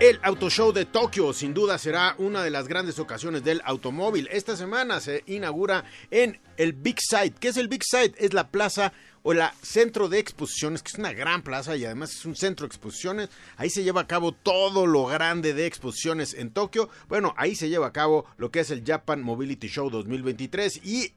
El 0.00 0.18
Auto 0.22 0.48
Show 0.48 0.72
de 0.72 0.86
Tokio 0.86 1.34
sin 1.34 1.52
duda 1.52 1.76
será 1.76 2.14
una 2.16 2.42
de 2.42 2.48
las 2.48 2.66
grandes 2.66 2.98
ocasiones 2.98 3.44
del 3.44 3.60
automóvil. 3.66 4.30
Esta 4.32 4.56
semana 4.56 4.98
se 4.98 5.22
inaugura 5.26 5.84
en 6.10 6.40
el 6.56 6.72
Big 6.72 6.96
Site. 6.98 7.34
¿Qué 7.38 7.48
es 7.48 7.58
el 7.58 7.68
Big 7.68 7.84
Site? 7.84 8.14
Es 8.16 8.32
la 8.32 8.48
plaza 8.48 8.94
o 9.22 9.34
la 9.34 9.54
centro 9.60 10.08
de 10.08 10.18
exposiciones, 10.18 10.82
que 10.82 10.88
es 10.88 10.98
una 10.98 11.12
gran 11.12 11.42
plaza 11.42 11.76
y 11.76 11.84
además 11.84 12.12
es 12.12 12.24
un 12.24 12.34
centro 12.34 12.64
de 12.64 12.68
exposiciones. 12.68 13.28
Ahí 13.58 13.68
se 13.68 13.84
lleva 13.84 14.00
a 14.00 14.06
cabo 14.06 14.32
todo 14.32 14.86
lo 14.86 15.04
grande 15.04 15.52
de 15.52 15.66
exposiciones 15.66 16.32
en 16.32 16.50
Tokio. 16.50 16.88
Bueno, 17.10 17.34
ahí 17.36 17.54
se 17.54 17.68
lleva 17.68 17.88
a 17.88 17.92
cabo 17.92 18.24
lo 18.38 18.50
que 18.50 18.60
es 18.60 18.70
el 18.70 18.82
Japan 18.82 19.20
Mobility 19.22 19.68
Show 19.68 19.90
2023 19.90 20.80
y 20.82 21.12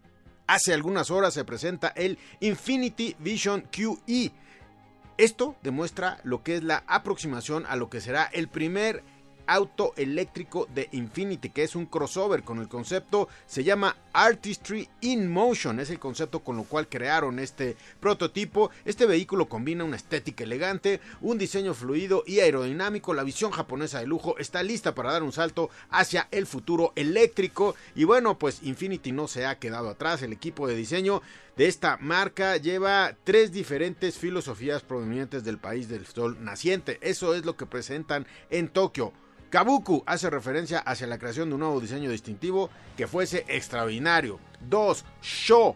hace 0.46 0.74
algunas 0.74 1.10
horas 1.10 1.34
se 1.36 1.46
presenta 1.46 1.88
el 1.96 2.18
Infinity 2.42 3.16
Vision 3.20 3.62
QE 3.72 4.34
esto 5.18 5.56
demuestra 5.64 6.20
lo 6.24 6.44
que 6.44 6.56
es 6.56 6.64
la 6.64 6.84
aproximación 6.88 7.66
a 7.68 7.76
lo 7.76 7.90
que 7.90 8.02
será 8.02 8.26
el 8.26 8.48
primer 8.48 9.04
auto 9.48 9.94
eléctrico 9.98 10.68
de 10.74 10.90
Infinity, 10.92 11.50
que 11.50 11.64
es 11.64 11.76
un 11.76 11.86
crossover 11.86 12.44
con 12.44 12.60
el 12.60 12.68
concepto, 12.68 13.28
se 13.46 13.64
llama 13.64 13.96
Artistry 14.14 14.88
in 15.02 15.30
Motion, 15.32 15.80
es 15.80 15.90
el 15.90 16.00
concepto 16.00 16.42
con 16.42 16.56
lo 16.56 16.64
cual 16.64 16.88
crearon 16.88 17.40
este 17.40 17.76
prototipo. 18.00 18.70
Este 18.86 19.06
vehículo 19.06 19.48
combina 19.48 19.84
una 19.84 19.96
estética 19.96 20.44
elegante, 20.44 21.02
un 21.22 21.38
diseño 21.38 21.74
fluido 21.74 22.24
y 22.26 22.40
aerodinámico, 22.40 23.14
la 23.14 23.24
visión 23.24 23.52
japonesa 23.52 24.00
de 24.00 24.08
lujo 24.08 24.38
está 24.38 24.64
lista 24.64 24.96
para 24.96 25.12
dar 25.12 25.24
un 25.24 25.32
salto 25.32 25.70
hacia 25.90 26.28
el 26.32 26.46
futuro 26.46 26.94
eléctrico 26.96 27.76
y 27.96 28.04
bueno, 28.04 28.38
pues 28.38 28.64
Infinity 28.64 29.12
no 29.12 29.28
se 29.28 29.46
ha 29.46 29.60
quedado 29.60 29.90
atrás, 29.90 30.22
el 30.22 30.34
equipo 30.34 30.68
de 30.68 30.76
diseño 30.76 31.22
de 31.56 31.68
esta 31.68 31.98
marca 31.98 32.58
lleva 32.58 33.16
tres 33.24 33.52
diferentes 33.52 34.18
filosofías 34.18 34.82
provenientes 34.82 35.44
del 35.44 35.60
país 35.60 35.88
del 35.88 36.06
sol 36.08 36.44
naciente. 36.44 36.98
Eso 37.02 37.36
es 37.36 37.46
lo 37.46 37.56
que 37.56 37.68
presentan 37.68 38.26
en 38.50 38.70
Tokio. 38.70 39.14
Kabuku 39.52 40.02
hace 40.08 40.32
referencia 40.32 40.80
hacia 40.80 41.06
la 41.06 41.20
creación 41.20 41.50
de 41.50 41.56
un 41.56 41.62
nuevo 41.62 41.80
diseño 41.80 42.10
distintivo 42.10 42.72
que 42.98 43.06
fuese 43.06 43.46
extraordinario. 43.48 44.40
2. 44.68 45.06
Sho 45.22 45.76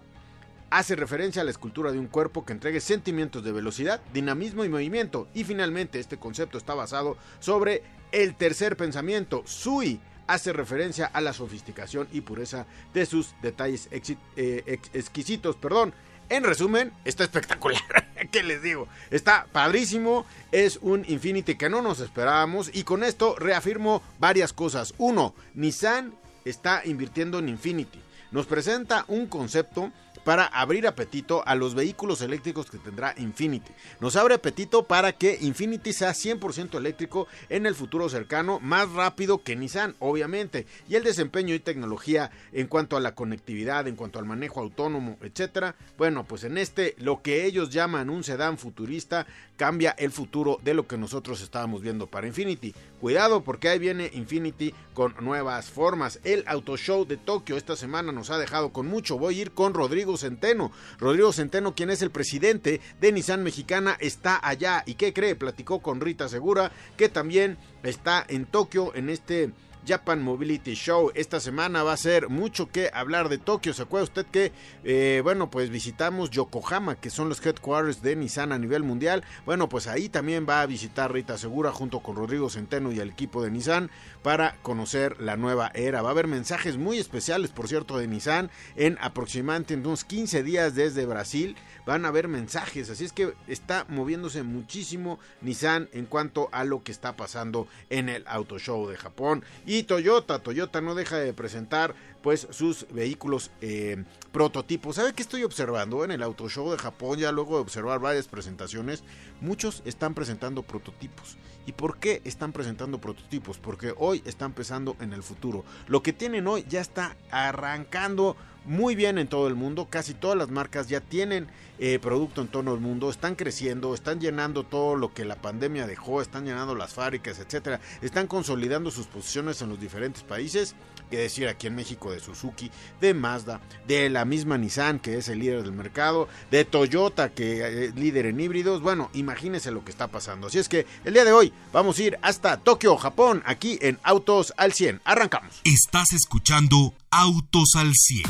hace 0.72 0.96
referencia 0.96 1.44
a 1.44 1.46
la 1.46 1.52
escultura 1.52 1.92
de 1.92 2.00
un 2.00 2.08
cuerpo 2.08 2.44
que 2.44 2.54
entregue 2.54 2.82
sentimientos 2.82 3.44
de 3.44 3.52
velocidad, 3.52 4.02
dinamismo 4.14 4.66
y 4.66 4.70
movimiento. 4.70 5.28
Y 5.36 5.44
finalmente 5.44 6.00
este 6.00 6.18
concepto 6.18 6.58
está 6.58 6.74
basado 6.74 7.18
sobre 7.40 7.84
el 8.12 8.36
tercer 8.36 8.78
pensamiento. 8.78 9.44
Sui 9.46 10.02
hace 10.28 10.54
referencia 10.54 11.08
a 11.08 11.22
la 11.22 11.34
sofisticación 11.34 12.08
y 12.12 12.22
pureza 12.22 12.66
de 12.94 13.06
sus 13.06 13.34
detalles 13.42 13.90
eh, 13.92 14.80
exquisitos. 14.94 15.56
Perdón. 15.56 15.94
En 16.30 16.44
resumen, 16.44 16.92
está 17.06 17.24
espectacular. 17.24 17.82
¿Qué 18.32 18.44
les 18.44 18.62
digo? 18.62 18.90
Está 19.12 19.48
padrísimo. 19.52 20.26
Es 20.52 20.78
un 20.82 21.06
Infinity 21.08 21.56
que 21.56 21.70
no 21.70 21.82
nos 21.82 22.02
esperábamos. 22.02 22.70
Y 22.74 22.84
con 22.84 23.04
esto 23.04 23.36
reafirmo 23.38 24.02
varias 24.20 24.52
cosas. 24.52 24.94
Uno, 24.98 25.34
Nissan 25.54 26.14
está 26.44 26.82
invirtiendo 26.84 27.40
en 27.40 27.48
Infinity. 27.48 28.02
Nos 28.32 28.46
presenta 28.46 29.06
un 29.08 29.28
concepto 29.28 29.94
para 30.28 30.46
abrir 30.48 30.86
apetito 30.88 31.42
a 31.48 31.56
los 31.56 31.74
vehículos 31.74 32.20
eléctricos 32.20 32.70
que 32.70 32.78
tendrá 32.78 33.16
Infinity. 33.18 33.72
Nos 34.02 34.18
abre 34.18 34.36
apetito 34.36 34.84
para 34.84 35.14
que 35.14 35.38
Infinity 35.40 35.94
sea 35.94 36.10
100% 36.10 36.78
eléctrico 36.78 37.28
en 37.48 37.66
el 37.66 37.76
futuro 37.76 38.10
cercano, 38.10 38.60
más 38.60 38.92
rápido 38.92 39.42
que 39.42 39.56
Nissan, 39.56 39.96
obviamente. 40.00 40.68
Y 40.90 40.96
el 40.96 41.06
desempeño 41.06 41.56
y 41.56 41.60
tecnología 41.60 42.30
en 42.52 42.68
cuanto 42.68 42.98
a 42.98 43.00
la 43.00 43.16
conectividad, 43.16 43.88
en 43.88 43.96
cuanto 43.96 44.20
al 44.20 44.26
manejo 44.26 44.60
autónomo, 44.60 45.18
etcétera. 45.22 45.78
Bueno, 45.98 46.26
pues 46.26 46.44
en 46.44 46.58
este, 46.58 46.96
lo 46.98 47.22
que 47.22 47.46
ellos 47.46 47.70
llaman 47.70 48.10
un 48.10 48.26
sedán 48.26 48.58
futurista, 48.58 49.28
cambia 49.56 49.92
el 49.92 50.12
futuro 50.12 50.60
de 50.62 50.74
lo 50.74 50.88
que 50.88 50.98
nosotros 50.98 51.42
estábamos 51.42 51.82
viendo 51.82 52.06
para 52.06 52.28
Infinity. 52.28 52.76
Cuidado 53.00 53.44
porque 53.44 53.70
ahí 53.70 53.80
viene 53.80 54.12
Infinity 54.14 54.74
con 54.94 55.16
nuevas 55.22 55.70
formas. 55.70 56.20
El 56.26 56.44
Auto 56.48 56.76
Show 56.76 57.06
de 57.06 57.16
Tokio 57.16 57.56
esta 57.56 57.78
semana 57.78 58.12
nos 58.12 58.30
ha 58.30 58.38
dejado 58.38 58.74
con 58.74 58.88
mucho. 58.88 59.18
Voy 59.18 59.38
a 59.38 59.42
ir 59.44 59.52
con 59.52 59.74
Rodrigo 59.74 60.17
Centeno. 60.18 60.72
Rodrigo 61.00 61.32
Centeno, 61.32 61.76
quien 61.76 61.90
es 61.90 62.02
el 62.02 62.12
presidente 62.12 62.82
de 63.00 63.12
Nissan 63.12 63.44
Mexicana, 63.44 63.98
está 64.00 64.40
allá. 64.46 64.84
¿Y 64.86 64.96
qué 64.96 65.14
cree? 65.14 65.36
Platicó 65.36 65.80
con 65.80 66.02
Rita 66.02 66.28
Segura, 66.28 66.72
que 66.98 67.10
también 67.10 67.58
está 67.84 68.26
en 68.28 68.46
Tokio 68.46 68.94
en 68.96 69.10
este 69.10 69.52
Japan 69.88 70.22
Mobility 70.22 70.74
Show. 70.74 71.12
Esta 71.16 71.40
semana 71.40 71.84
va 71.84 71.94
a 71.94 71.98
ser 71.98 72.30
mucho 72.30 72.70
que 72.70 72.90
hablar 72.94 73.30
de 73.30 73.38
Tokio. 73.38 73.74
¿Se 73.74 73.84
acuerda 73.84 74.04
usted 74.04 74.26
que, 74.26 74.52
eh, 74.84 75.22
bueno, 75.24 75.50
pues 75.50 75.70
visitamos 75.70 76.30
Yokohama, 76.30 76.96
que 76.96 77.10
son 77.10 77.30
los 77.30 77.44
headquarters 77.46 78.02
de 78.02 78.16
Nissan 78.16 78.52
a 78.52 78.60
nivel 78.60 78.84
mundial? 78.84 79.24
Bueno, 79.46 79.70
pues 79.70 79.88
ahí 79.88 80.10
también 80.10 80.46
va 80.48 80.62
a 80.62 80.66
visitar 80.66 81.14
Rita 81.14 81.38
Segura 81.38 81.72
junto 81.72 82.02
con 82.02 82.16
Rodrigo 82.16 82.50
Centeno 82.50 82.92
y 82.92 83.00
el 83.00 83.10
equipo 83.10 83.42
de 83.42 83.52
Nissan 83.52 83.90
para 84.24 84.58
conocer 84.62 85.22
la 85.22 85.38
nueva 85.38 85.72
era. 85.74 86.02
Va 86.02 86.10
a 86.10 86.12
haber 86.12 86.28
mensajes 86.28 86.78
muy 86.78 86.98
especiales, 86.98 87.52
por 87.52 87.68
cierto, 87.68 87.98
de 87.98 88.08
Nissan 88.08 88.52
en 88.76 88.98
aproximadamente 89.00 89.76
unos 89.76 90.04
15 90.04 90.44
días 90.44 90.76
desde 90.76 91.06
Brasil 91.06 91.56
van 91.88 92.04
a 92.04 92.10
haber 92.10 92.28
mensajes. 92.28 92.90
Así 92.90 93.06
es 93.06 93.14
que 93.14 93.34
está 93.48 93.86
moviéndose 93.88 94.44
muchísimo 94.44 95.20
Nissan 95.42 95.90
en 95.94 96.06
cuanto 96.06 96.50
a 96.52 96.66
lo 96.66 96.84
que 96.84 96.92
está 96.92 97.16
pasando 97.16 97.68
en 97.90 98.10
el 98.10 98.26
Auto 98.28 98.60
Show 98.60 98.90
de 98.90 98.98
Japón. 98.98 99.44
Y 99.66 99.77
Toyota, 99.84 100.40
Toyota 100.40 100.82
no 100.82 100.96
deja 100.96 101.18
de 101.18 101.34
presentar 101.34 101.96
pues 102.22 102.48
sus 102.52 102.88
vehículos 102.92 103.52
eh, 103.62 104.04
prototipos. 104.32 104.96
¿Sabe 104.96 105.14
qué 105.14 105.22
estoy 105.22 105.44
observando 105.44 106.04
en 106.04 106.12
el 106.12 106.24
Auto 106.24 106.50
Show 106.50 106.72
de 106.72 106.78
Japón? 106.78 107.20
Ya 107.20 107.32
luego 107.32 107.56
de 107.56 107.62
observar 107.62 108.00
varias 108.00 108.28
presentaciones, 108.28 109.04
muchos 109.42 109.82
están 109.86 110.14
presentando 110.14 110.64
prototipos. 110.64 111.38
¿Y 111.68 111.74
por 111.74 111.98
qué 111.98 112.22
están 112.24 112.54
presentando 112.54 113.00
prototipos? 113.00 113.58
Porque 113.58 113.94
hoy 113.98 114.24
están 114.26 114.54
pensando 114.54 114.96
en 115.02 115.12
el 115.12 115.22
futuro. 115.22 115.66
Lo 115.88 116.02
que 116.02 116.14
tienen 116.14 116.48
hoy 116.48 116.66
ya 116.70 116.80
está 116.80 117.18
arrancando 117.30 118.38
muy 118.64 118.96
bien 118.96 119.18
en 119.18 119.28
todo 119.28 119.50
el 119.50 119.56
mundo. 119.56 119.88
Casi 119.90 120.14
todas 120.14 120.38
las 120.38 120.50
marcas 120.50 120.88
ya 120.88 121.02
tienen 121.02 121.48
eh, 121.78 122.00
producto 122.00 122.42
en 122.42 122.48
todo 122.48 122.74
el 122.74 122.80
mundo. 122.80 123.10
Están 123.10 123.36
creciendo, 123.36 123.94
están 123.94 124.22
llenando 124.22 124.64
todo 124.64 124.96
lo 124.96 125.14
que 125.14 125.26
la 125.26 125.36
pandemia 125.36 125.88
dejó, 125.88 126.22
están 126.22 126.46
llenando 126.46 126.74
las 126.74 126.94
fábricas, 126.94 127.38
etcétera. 127.38 127.82
Están 128.02 128.28
consolidando 128.28 128.90
sus 128.90 129.08
posiciones 129.08 129.62
en 129.62 129.68
los 129.68 129.80
diferentes 129.80 130.24
países. 130.24 130.74
Que 131.10 131.18
decir 131.18 131.48
aquí 131.48 131.68
en 131.68 131.76
México 131.76 132.12
de 132.12 132.20
Suzuki, 132.20 132.70
de 133.00 133.14
Mazda, 133.14 133.62
de 133.88 134.10
la 134.10 134.26
misma 134.26 134.58
Nissan 134.58 135.00
que 135.00 135.18
es 135.18 135.30
el 135.30 135.40
líder 135.40 135.64
del 135.64 135.72
mercado, 135.72 136.28
de 136.52 136.66
Toyota 136.66 137.30
que 137.30 137.86
es 137.86 137.96
líder 137.96 138.26
en 138.26 138.40
híbridos. 138.40 138.82
Bueno, 138.82 139.10
imagínense 139.14 139.72
lo 139.72 139.86
que 139.86 139.92
está 139.92 140.08
pasando. 140.08 140.48
Así 140.48 140.60
es 140.60 140.70
que 140.70 140.86
el 141.06 141.14
día 141.14 141.26
de 141.26 141.32
hoy 141.32 141.54
vamos 141.72 141.98
a 141.98 142.04
ir 142.04 142.20
hasta 142.22 142.58
Tokio, 142.58 142.98
Japón, 142.98 143.44
aquí 143.46 143.78
en 143.82 144.00
Autos 144.04 144.54
al 144.58 144.74
100. 144.74 145.02
Arrancamos. 145.06 145.62
Estás 145.64 146.12
escuchando 146.14 146.94
Autos 147.10 147.76
al 147.76 147.92
100. 147.94 148.24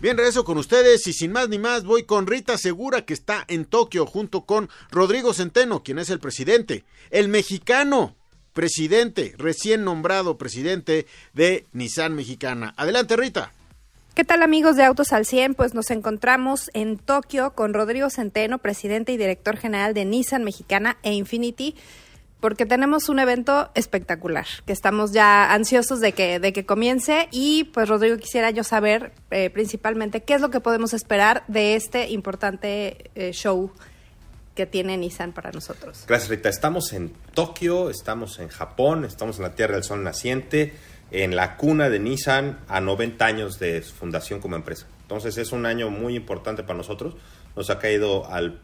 Bien, 0.00 0.16
regreso 0.16 0.44
con 0.44 0.56
ustedes 0.56 1.06
y 1.06 1.12
sin 1.12 1.30
más 1.30 1.50
ni 1.50 1.58
más 1.58 1.84
voy 1.84 2.04
con 2.04 2.26
Rita 2.26 2.56
Segura 2.56 3.04
que 3.04 3.12
está 3.12 3.44
en 3.48 3.66
Tokio 3.66 4.06
junto 4.06 4.46
con 4.46 4.70
Rodrigo 4.90 5.34
Centeno, 5.34 5.82
quien 5.82 5.98
es 5.98 6.08
el 6.08 6.20
presidente, 6.20 6.86
el 7.10 7.28
mexicano 7.28 8.16
presidente, 8.52 9.34
recién 9.38 9.84
nombrado 9.84 10.38
presidente 10.38 11.06
de 11.32 11.66
Nissan 11.72 12.14
Mexicana. 12.14 12.74
Adelante 12.76 13.16
Rita. 13.16 13.52
¿Qué 14.14 14.24
tal 14.24 14.42
amigos 14.42 14.76
de 14.76 14.84
Autos 14.84 15.12
al 15.12 15.24
100? 15.24 15.54
Pues 15.54 15.72
nos 15.72 15.90
encontramos 15.90 16.70
en 16.74 16.98
Tokio 16.98 17.54
con 17.54 17.72
Rodrigo 17.72 18.10
Centeno, 18.10 18.58
presidente 18.58 19.12
y 19.12 19.16
director 19.16 19.56
general 19.56 19.94
de 19.94 20.04
Nissan 20.04 20.44
Mexicana 20.44 20.98
e 21.02 21.12
Infinity 21.12 21.76
porque 22.40 22.66
tenemos 22.66 23.08
un 23.08 23.18
evento 23.18 23.70
espectacular, 23.74 24.46
que 24.64 24.72
estamos 24.72 25.12
ya 25.12 25.52
ansiosos 25.52 26.00
de 26.00 26.12
que, 26.12 26.40
de 26.40 26.52
que 26.52 26.64
comience 26.64 27.28
y 27.30 27.64
pues 27.64 27.88
Rodrigo 27.88 28.16
quisiera 28.16 28.50
yo 28.50 28.64
saber 28.64 29.12
eh, 29.30 29.50
principalmente 29.50 30.22
qué 30.22 30.34
es 30.34 30.40
lo 30.40 30.50
que 30.50 30.60
podemos 30.60 30.94
esperar 30.94 31.44
de 31.48 31.76
este 31.76 32.08
importante 32.08 33.10
eh, 33.14 33.32
show 33.32 33.70
que 34.60 34.66
tiene 34.66 34.98
Nissan 34.98 35.32
para 35.32 35.50
nosotros. 35.52 36.04
Gracias 36.06 36.28
Rita, 36.28 36.50
estamos 36.50 36.92
en 36.92 37.14
Tokio, 37.32 37.88
estamos 37.88 38.38
en 38.40 38.48
Japón, 38.48 39.06
estamos 39.06 39.38
en 39.38 39.44
la 39.44 39.54
Tierra 39.54 39.76
del 39.76 39.84
Sol 39.84 40.04
naciente, 40.04 40.74
en 41.10 41.34
la 41.34 41.56
cuna 41.56 41.88
de 41.88 41.98
Nissan 41.98 42.58
a 42.68 42.82
90 42.82 43.24
años 43.24 43.58
de 43.58 43.80
fundación 43.80 44.38
como 44.38 44.56
empresa. 44.56 44.86
Entonces 45.00 45.38
es 45.38 45.52
un 45.52 45.64
año 45.64 45.88
muy 45.88 46.14
importante 46.14 46.62
para 46.62 46.76
nosotros, 46.76 47.14
nos 47.56 47.70
ha 47.70 47.78
caído 47.78 48.30
al 48.30 48.60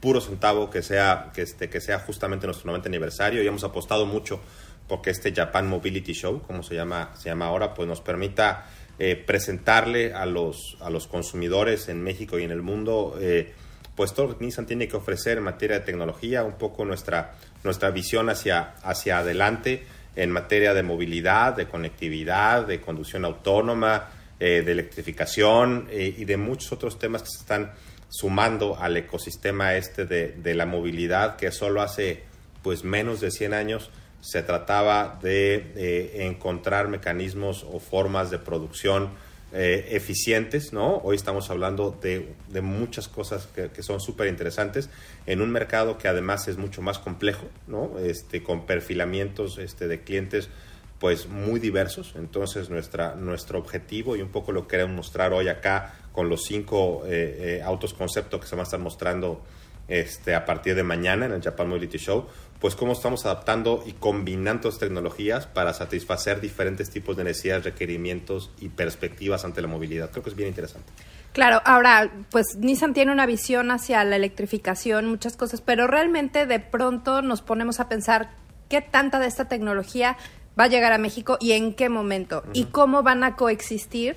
puro 0.00 0.20
centavo 0.20 0.68
que 0.68 0.82
sea, 0.82 1.30
que, 1.32 1.40
este, 1.40 1.70
que 1.70 1.80
sea 1.80 1.98
justamente 2.00 2.44
nuestro 2.44 2.66
90 2.66 2.90
aniversario 2.90 3.42
y 3.42 3.46
hemos 3.46 3.64
apostado 3.64 4.04
mucho 4.04 4.40
porque 4.86 5.08
este 5.08 5.32
Japan 5.32 5.66
Mobility 5.66 6.12
Show, 6.12 6.42
como 6.42 6.62
se 6.62 6.74
llama, 6.74 7.12
se 7.16 7.30
llama 7.30 7.46
ahora, 7.46 7.72
pues 7.72 7.88
nos 7.88 8.02
permita 8.02 8.66
eh, 8.98 9.16
presentarle 9.16 10.12
a 10.12 10.26
los, 10.26 10.76
a 10.82 10.90
los 10.90 11.06
consumidores 11.06 11.88
en 11.88 12.02
México 12.02 12.38
y 12.38 12.44
en 12.44 12.50
el 12.50 12.60
mundo 12.60 13.16
eh, 13.18 13.54
pues 13.98 14.14
todo 14.14 14.36
Nissan 14.38 14.64
tiene 14.64 14.86
que 14.86 14.96
ofrecer 14.96 15.38
en 15.38 15.42
materia 15.42 15.80
de 15.80 15.84
tecnología, 15.84 16.44
un 16.44 16.52
poco 16.52 16.84
nuestra, 16.84 17.34
nuestra 17.64 17.90
visión 17.90 18.30
hacia, 18.30 18.74
hacia 18.84 19.18
adelante 19.18 19.84
en 20.14 20.30
materia 20.30 20.72
de 20.72 20.84
movilidad, 20.84 21.56
de 21.56 21.66
conectividad, 21.66 22.64
de 22.64 22.80
conducción 22.80 23.24
autónoma, 23.24 24.08
eh, 24.38 24.62
de 24.64 24.70
electrificación 24.70 25.88
y 25.90 26.24
de 26.24 26.36
muchos 26.36 26.70
otros 26.70 26.96
temas 27.00 27.22
que 27.22 27.28
se 27.28 27.38
están 27.38 27.72
sumando 28.08 28.78
al 28.78 28.96
ecosistema 28.96 29.74
este 29.74 30.06
de, 30.06 30.28
de, 30.28 30.54
la 30.54 30.64
movilidad 30.64 31.34
que 31.34 31.50
solo 31.50 31.82
hace 31.82 32.22
pues 32.62 32.84
menos 32.84 33.20
de 33.20 33.32
100 33.32 33.52
años 33.52 33.90
se 34.20 34.44
trataba 34.44 35.18
de 35.20 36.24
encontrar 36.24 36.86
mecanismos 36.86 37.66
o 37.68 37.80
formas 37.80 38.30
de 38.30 38.38
producción 38.38 39.10
eh, 39.52 39.88
eficientes, 39.92 40.72
¿no? 40.72 40.98
Hoy 40.98 41.16
estamos 41.16 41.48
hablando 41.50 41.96
de, 42.02 42.34
muchas 42.60 43.08
cosas 43.08 43.46
que, 43.46 43.70
que 43.70 43.82
son 43.82 44.00
súper 44.00 44.28
interesantes 44.28 44.90
en 45.26 45.40
un 45.40 45.50
mercado 45.50 45.96
que 45.96 46.08
además 46.08 46.48
es 46.48 46.58
mucho 46.58 46.82
más 46.82 46.98
complejo, 46.98 47.46
¿no? 47.66 47.98
Este, 47.98 48.42
con 48.42 48.66
perfilamientos 48.66 49.58
este, 49.58 49.88
de 49.88 50.02
clientes 50.02 50.50
pues 50.98 51.28
muy 51.28 51.60
diversos. 51.60 52.14
Entonces 52.16 52.70
nuestra, 52.70 53.14
nuestro 53.14 53.58
objetivo 53.58 54.16
y 54.16 54.22
un 54.22 54.28
poco 54.28 54.52
lo 54.52 54.66
queremos 54.66 54.94
mostrar 54.94 55.32
hoy 55.32 55.48
acá 55.48 55.94
con 56.12 56.28
los 56.28 56.44
cinco 56.44 57.04
eh, 57.06 57.58
eh, 57.58 57.62
autos 57.62 57.94
concepto 57.94 58.40
que 58.40 58.46
se 58.46 58.54
van 58.56 58.60
a 58.60 58.64
estar 58.64 58.80
mostrando 58.80 59.42
este, 59.86 60.34
a 60.34 60.44
partir 60.44 60.74
de 60.74 60.82
mañana 60.82 61.26
en 61.26 61.32
el 61.32 61.42
Japan 61.42 61.68
Mobility 61.68 61.98
Show, 61.98 62.26
pues 62.60 62.74
cómo 62.74 62.92
estamos 62.92 63.24
adaptando 63.24 63.84
y 63.86 63.92
combinando 63.92 64.70
tecnologías 64.70 65.46
para 65.46 65.72
satisfacer 65.72 66.40
diferentes 66.40 66.90
tipos 66.90 67.16
de 67.16 67.24
necesidades, 67.24 67.64
requerimientos 67.64 68.50
y 68.60 68.68
perspectivas 68.68 69.44
ante 69.44 69.62
la 69.62 69.68
movilidad. 69.68 70.10
Creo 70.10 70.22
que 70.22 70.30
es 70.30 70.36
bien 70.36 70.48
interesante. 70.48 70.92
Claro, 71.32 71.60
ahora, 71.64 72.10
pues 72.30 72.56
Nissan 72.56 72.94
tiene 72.94 73.12
una 73.12 73.26
visión 73.26 73.70
hacia 73.70 74.02
la 74.04 74.16
electrificación, 74.16 75.06
muchas 75.06 75.36
cosas, 75.36 75.60
pero 75.60 75.86
realmente 75.86 76.46
de 76.46 76.58
pronto 76.58 77.22
nos 77.22 77.42
ponemos 77.42 77.80
a 77.80 77.88
pensar 77.88 78.30
qué 78.68 78.80
tanta 78.80 79.18
de 79.20 79.26
esta 79.26 79.46
tecnología 79.46 80.16
va 80.58 80.64
a 80.64 80.68
llegar 80.68 80.92
a 80.92 80.98
México 80.98 81.36
y 81.40 81.52
en 81.52 81.74
qué 81.74 81.88
momento 81.88 82.42
y 82.52 82.64
cómo 82.64 83.02
van 83.02 83.22
a 83.22 83.36
coexistir 83.36 84.16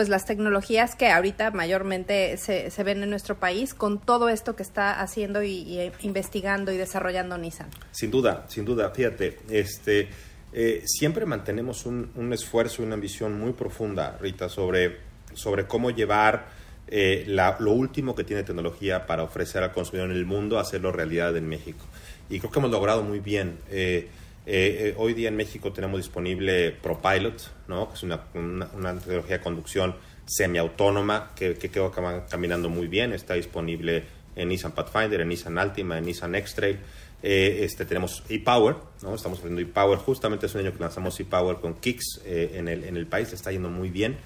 pues 0.00 0.08
las 0.08 0.24
tecnologías 0.24 0.94
que 0.94 1.10
ahorita 1.10 1.50
mayormente 1.50 2.38
se, 2.38 2.70
se, 2.70 2.84
ven 2.84 3.02
en 3.02 3.10
nuestro 3.10 3.38
país 3.38 3.74
con 3.74 4.00
todo 4.00 4.30
esto 4.30 4.56
que 4.56 4.62
está 4.62 4.98
haciendo 4.98 5.42
y, 5.42 5.50
y 5.50 5.92
investigando 6.00 6.72
y 6.72 6.78
desarrollando 6.78 7.36
Nissan. 7.36 7.68
Sin 7.90 8.10
duda, 8.10 8.46
sin 8.48 8.64
duda, 8.64 8.88
fíjate, 8.92 9.40
este, 9.50 10.08
eh, 10.54 10.82
siempre 10.86 11.26
mantenemos 11.26 11.84
un, 11.84 12.12
un, 12.14 12.32
esfuerzo 12.32 12.80
y 12.80 12.86
una 12.86 12.94
ambición 12.94 13.38
muy 13.38 13.52
profunda, 13.52 14.16
Rita, 14.18 14.48
sobre, 14.48 15.00
sobre 15.34 15.66
cómo 15.66 15.90
llevar 15.90 16.46
eh, 16.88 17.24
la, 17.26 17.58
lo 17.60 17.72
último 17.72 18.14
que 18.14 18.24
tiene 18.24 18.42
tecnología 18.42 19.04
para 19.04 19.22
ofrecer 19.22 19.62
al 19.62 19.72
consumidor 19.72 20.10
en 20.12 20.16
el 20.16 20.24
mundo, 20.24 20.58
hacerlo 20.58 20.92
realidad 20.92 21.36
en 21.36 21.46
México. 21.46 21.84
Y 22.30 22.38
creo 22.38 22.50
que 22.50 22.58
hemos 22.58 22.70
logrado 22.70 23.02
muy 23.02 23.20
bien. 23.20 23.58
Eh, 23.68 24.08
eh, 24.46 24.88
eh, 24.88 24.94
hoy 24.96 25.14
día 25.14 25.28
en 25.28 25.36
México 25.36 25.72
tenemos 25.72 25.98
disponible 25.98 26.72
ProPilot, 26.72 27.68
¿no? 27.68 27.88
que 27.88 27.94
es 27.94 28.02
una, 28.02 28.20
una, 28.34 28.98
tecnología 28.98 29.38
de 29.38 29.42
conducción 29.42 29.94
semiautónoma 30.26 31.32
que, 31.34 31.54
que 31.54 31.70
quedó 31.70 31.92
caminando 32.28 32.68
muy 32.68 32.88
bien. 32.88 33.12
Está 33.12 33.34
disponible 33.34 34.04
en 34.36 34.48
Nissan 34.48 34.72
Pathfinder, 34.72 35.20
en 35.20 35.28
Nissan 35.28 35.58
Altima, 35.58 35.98
en 35.98 36.06
Nissan 36.06 36.34
X-Trail. 36.34 36.78
Eh, 37.22 37.64
este, 37.64 37.84
tenemos 37.84 38.22
ePower, 38.30 38.76
¿no? 39.02 39.14
estamos 39.14 39.38
haciendo 39.38 39.60
ePower. 39.60 39.98
Justamente 39.98 40.46
hace 40.46 40.58
un 40.58 40.66
año 40.66 40.76
que 40.76 40.82
lanzamos 40.82 41.18
ePower 41.20 41.56
con 41.56 41.74
Kicks 41.74 42.22
eh, 42.24 42.52
en, 42.54 42.68
el, 42.68 42.84
en 42.84 42.96
el 42.96 43.06
país, 43.06 43.32
está 43.32 43.52
yendo 43.52 43.68
muy 43.68 43.90
bien. 43.90 44.16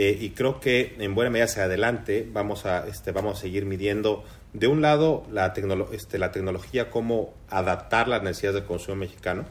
Eh, 0.00 0.16
y 0.20 0.30
creo 0.30 0.60
que 0.60 0.94
en 1.00 1.16
buena 1.16 1.28
medida 1.28 1.46
hacia 1.46 1.64
adelante 1.64 2.24
vamos 2.32 2.66
a, 2.66 2.86
este, 2.86 3.10
vamos 3.10 3.36
a 3.36 3.40
seguir 3.40 3.66
midiendo, 3.66 4.24
de 4.52 4.68
un 4.68 4.80
lado, 4.80 5.26
la, 5.32 5.52
tecnolo 5.54 5.90
este, 5.92 6.18
la 6.18 6.30
tecnología, 6.30 6.88
cómo 6.88 7.34
adaptar 7.50 8.06
las 8.06 8.22
necesidades 8.22 8.60
del 8.60 8.64
consumo 8.64 8.98
mexicano, 8.98 9.44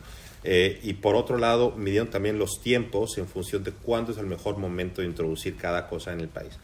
eh, 0.46 0.80
y 0.84 0.94
por 0.94 1.18
otro 1.18 1.38
lado, 1.38 1.72
midiendo 1.72 2.12
también 2.12 2.40
los 2.40 2.62
tiempos 2.62 3.18
en 3.18 3.28
función 3.28 3.66
de 3.66 3.74
cuándo 3.74 4.14
es 4.14 4.20
el 4.20 4.26
mejor 4.26 4.58
momento 4.58 5.02
de 5.02 5.08
introducir 5.08 5.58
cada 5.58 5.86
cosa 5.90 6.14
en 6.14 6.22
el 6.22 6.30
país. 6.30 6.58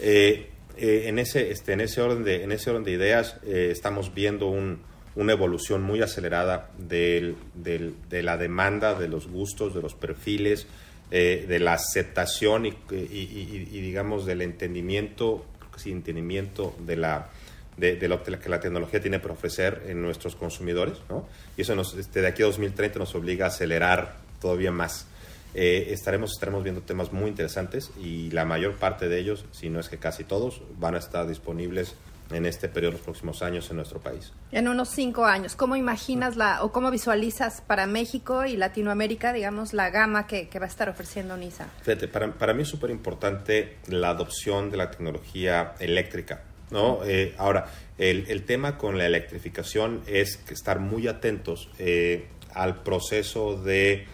Eh, 0.00 0.50
en, 0.76 1.18
ese, 1.18 1.50
este, 1.50 1.72
en, 1.72 1.80
ese 1.80 2.02
orden 2.02 2.24
de, 2.24 2.44
en 2.44 2.52
ese 2.52 2.68
orden 2.68 2.84
de 2.84 2.92
ideas, 2.92 3.36
estamos 3.42 4.12
viendo 4.12 4.48
un, 4.48 4.80
una 5.14 5.32
evolución 5.32 5.80
muy 5.80 6.02
acelerada 6.02 6.68
del, 6.76 7.36
de 7.54 8.22
la 8.22 8.36
demanda, 8.36 8.94
de 8.94 9.08
los 9.08 9.28
gustos, 9.28 9.72
de 9.72 9.80
los 9.80 9.94
perfiles, 9.94 10.66
de 11.10 11.58
la 11.58 11.72
aceptación 11.72 12.66
y, 12.66 12.68
y, 12.90 13.68
y, 13.72 13.80
digamos, 13.80 14.26
del 14.26 14.42
entendimiento, 14.42 15.44
sí, 15.76 15.90
entendimiento 15.90 16.74
de 16.78 16.96
la 16.96 17.30
de, 17.76 17.96
de, 17.96 18.08
lo 18.08 18.22
que 18.22 18.48
la 18.48 18.60
tecnología 18.60 19.00
tiene 19.00 19.18
para 19.20 19.34
ofrecer 19.34 19.84
en 19.86 20.02
nuestros 20.02 20.36
consumidores, 20.36 20.98
¿no? 21.08 21.26
Y 21.56 21.62
eso 21.62 21.74
nos, 21.74 21.94
este, 21.94 22.20
de 22.20 22.28
aquí 22.28 22.42
a 22.42 22.46
2030 22.46 22.98
nos 22.98 23.14
obliga 23.14 23.46
a 23.46 23.48
acelerar 23.48 24.18
todavía 24.40 24.70
más. 24.70 25.06
Eh, 25.54 25.88
estaremos, 25.90 26.32
estaremos 26.32 26.62
viendo 26.62 26.82
temas 26.82 27.12
muy 27.12 27.28
interesantes 27.28 27.90
y 28.00 28.30
la 28.30 28.44
mayor 28.44 28.74
parte 28.76 29.08
de 29.08 29.18
ellos, 29.18 29.46
si 29.50 29.68
no 29.68 29.80
es 29.80 29.88
que 29.88 29.98
casi 29.98 30.24
todos, 30.24 30.62
van 30.78 30.94
a 30.94 30.98
estar 30.98 31.26
disponibles 31.26 31.94
en 32.30 32.46
este 32.46 32.68
periodo, 32.68 32.92
los 32.92 33.00
próximos 33.00 33.42
años 33.42 33.68
en 33.70 33.76
nuestro 33.76 34.00
país. 34.00 34.32
En 34.52 34.68
unos 34.68 34.90
cinco 34.90 35.24
años, 35.24 35.56
¿cómo 35.56 35.76
imaginas 35.76 36.36
la 36.36 36.62
o 36.62 36.72
cómo 36.72 36.90
visualizas 36.90 37.60
para 37.60 37.86
México 37.86 38.44
y 38.44 38.56
Latinoamérica, 38.56 39.32
digamos, 39.32 39.72
la 39.72 39.90
gama 39.90 40.26
que, 40.26 40.48
que 40.48 40.58
va 40.58 40.66
a 40.66 40.68
estar 40.68 40.88
ofreciendo 40.88 41.36
NISA? 41.36 41.66
Fíjate, 41.82 42.08
para, 42.08 42.32
para 42.32 42.54
mí 42.54 42.62
es 42.62 42.68
súper 42.68 42.90
importante 42.90 43.78
la 43.88 44.10
adopción 44.10 44.70
de 44.70 44.76
la 44.76 44.90
tecnología 44.90 45.74
eléctrica 45.80 46.42
¿no? 46.70 47.00
Eh, 47.04 47.34
ahora, 47.38 47.66
el, 47.98 48.26
el, 48.28 48.44
tema 48.44 48.78
con 48.78 48.96
la 48.96 49.06
electrificación 49.06 50.02
es 50.06 50.36
que 50.36 50.54
estar 50.54 50.78
muy 50.78 51.08
atentos 51.08 51.68
eh, 51.78 52.26
al 52.54 52.82
proceso 52.82 53.56
de, 53.56 54.06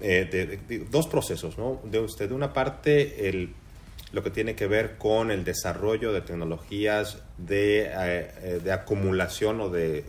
eh, 0.00 0.28
de, 0.30 0.46
de, 0.46 0.56
de, 0.56 0.78
dos 0.90 1.06
procesos, 1.08 1.58
¿no? 1.58 1.80
De, 1.84 2.00
usted, 2.00 2.28
de 2.28 2.34
una 2.34 2.52
parte, 2.52 3.28
el, 3.28 3.54
lo 4.12 4.22
que 4.22 4.30
tiene 4.30 4.54
que 4.54 4.66
ver 4.66 4.96
con 4.98 5.30
el 5.30 5.44
desarrollo 5.44 6.12
de 6.12 6.20
tecnologías 6.20 7.18
de, 7.38 8.60
de 8.62 8.72
acumulación 8.72 9.60
o 9.60 9.68
de 9.68 10.04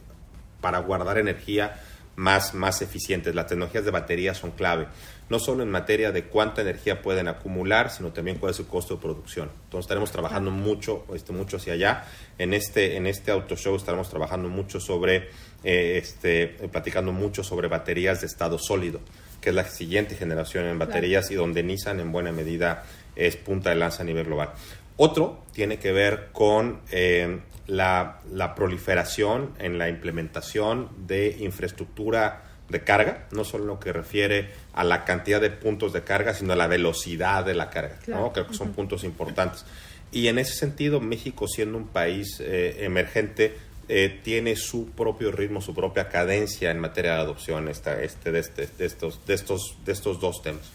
para 0.62 0.80
guardar 0.80 1.18
energía 1.18 1.80
más, 2.18 2.54
más 2.54 2.82
eficientes. 2.82 3.34
Las 3.34 3.48
tecnologías 3.48 3.86
de 3.86 3.92
batería 3.92 4.34
son 4.34 4.52
clave, 4.52 4.88
no 5.30 5.40
solo 5.40 5.64
en 5.64 5.70
materia 5.70 6.12
de 6.12 6.26
cuánta 6.26 6.62
energía 6.62 7.02
pueden 7.02 7.28
acumular, 7.28 7.92
sino 7.92 8.12
también 8.12 8.38
cuál 8.38 8.52
es 8.52 8.58
su 8.58 8.68
costo 8.68 8.96
de 8.96 9.02
producción. 9.02 9.50
Entonces 9.66 9.86
estaremos 9.86 10.12
trabajando 10.12 10.52
mucho, 10.52 11.06
este, 11.14 11.32
mucho 11.32 11.58
hacia 11.58 11.74
allá. 11.74 12.06
En 12.38 12.54
este, 12.54 12.98
en 12.98 13.08
este 13.08 13.32
auto 13.32 13.56
show 13.56 13.76
estaremos 13.76 14.10
trabajando 14.10 14.50
mucho 14.50 14.80
sobre, 14.80 15.30
eh, 15.64 15.98
este, 15.98 16.48
platicando 16.72 17.12
mucho 17.12 17.44
sobre 17.44 17.68
baterías 17.68 18.22
de 18.22 18.28
estado 18.28 18.60
sólido, 18.60 19.00
que 19.42 19.50
es 19.50 19.56
la 19.56 19.66
siguiente 19.66 20.16
generación 20.16 20.66
en 20.66 20.80
baterías 20.80 21.28
claro. 21.28 21.34
y 21.34 21.46
donde 21.46 21.64
Nissan 21.64 22.00
en 22.00 22.12
buena 22.12 22.32
medida 22.32 22.84
es 23.16 23.36
punta 23.36 23.72
de 23.72 23.76
lanza 23.76 24.04
a 24.04 24.06
nivel 24.06 24.26
global. 24.26 24.52
Otro 24.98 25.44
tiene 25.54 25.78
que 25.78 25.92
ver 25.92 26.30
con 26.32 26.82
eh, 26.92 27.40
la, 27.68 28.20
la, 28.32 28.56
proliferación 28.56 29.54
en 29.60 29.78
la 29.78 29.90
implementación 29.90 30.90
de 31.06 31.38
infraestructura 31.40 32.44
de 32.70 32.84
carga, 32.84 33.28
no 33.32 33.44
solo 33.44 33.64
en 33.64 33.68
lo 33.68 33.80
que 33.80 33.94
refiere 33.94 34.50
a 34.74 34.84
la 34.84 35.06
cantidad 35.06 35.40
de 35.40 35.50
puntos 35.50 35.94
de 35.94 36.04
carga, 36.04 36.34
sino 36.34 36.54
a 36.54 36.56
la 36.56 36.68
velocidad 36.68 37.46
de 37.46 37.54
la 37.54 37.70
carga. 37.70 37.98
Claro. 38.04 38.24
¿no? 38.24 38.34
Creo 38.34 38.48
que 38.48 38.54
son 38.54 38.70
uh 38.70 38.72
-huh. 38.72 38.76
puntos 38.76 39.04
importantes. 39.04 39.66
Y 40.12 40.28
en 40.28 40.40
ese 40.40 40.54
sentido, 40.54 41.00
México, 41.00 41.48
siendo 41.48 41.78
un 41.78 41.88
país 41.88 42.40
eh, 42.40 42.78
emergente, 42.80 43.56
eh, 43.90 44.20
tiene 44.24 44.56
su 44.56 44.90
propio 44.90 45.32
ritmo, 45.32 45.62
su 45.62 45.74
propia 45.74 46.10
cadencia 46.10 46.72
en 46.72 46.80
materia 46.80 47.14
de 47.14 47.22
adopción 47.22 47.70
este, 47.70 47.96
de, 47.96 48.40
este, 48.40 48.68
de, 48.78 48.86
estos, 48.86 50.20
dos 50.20 50.42
temas. 50.42 50.72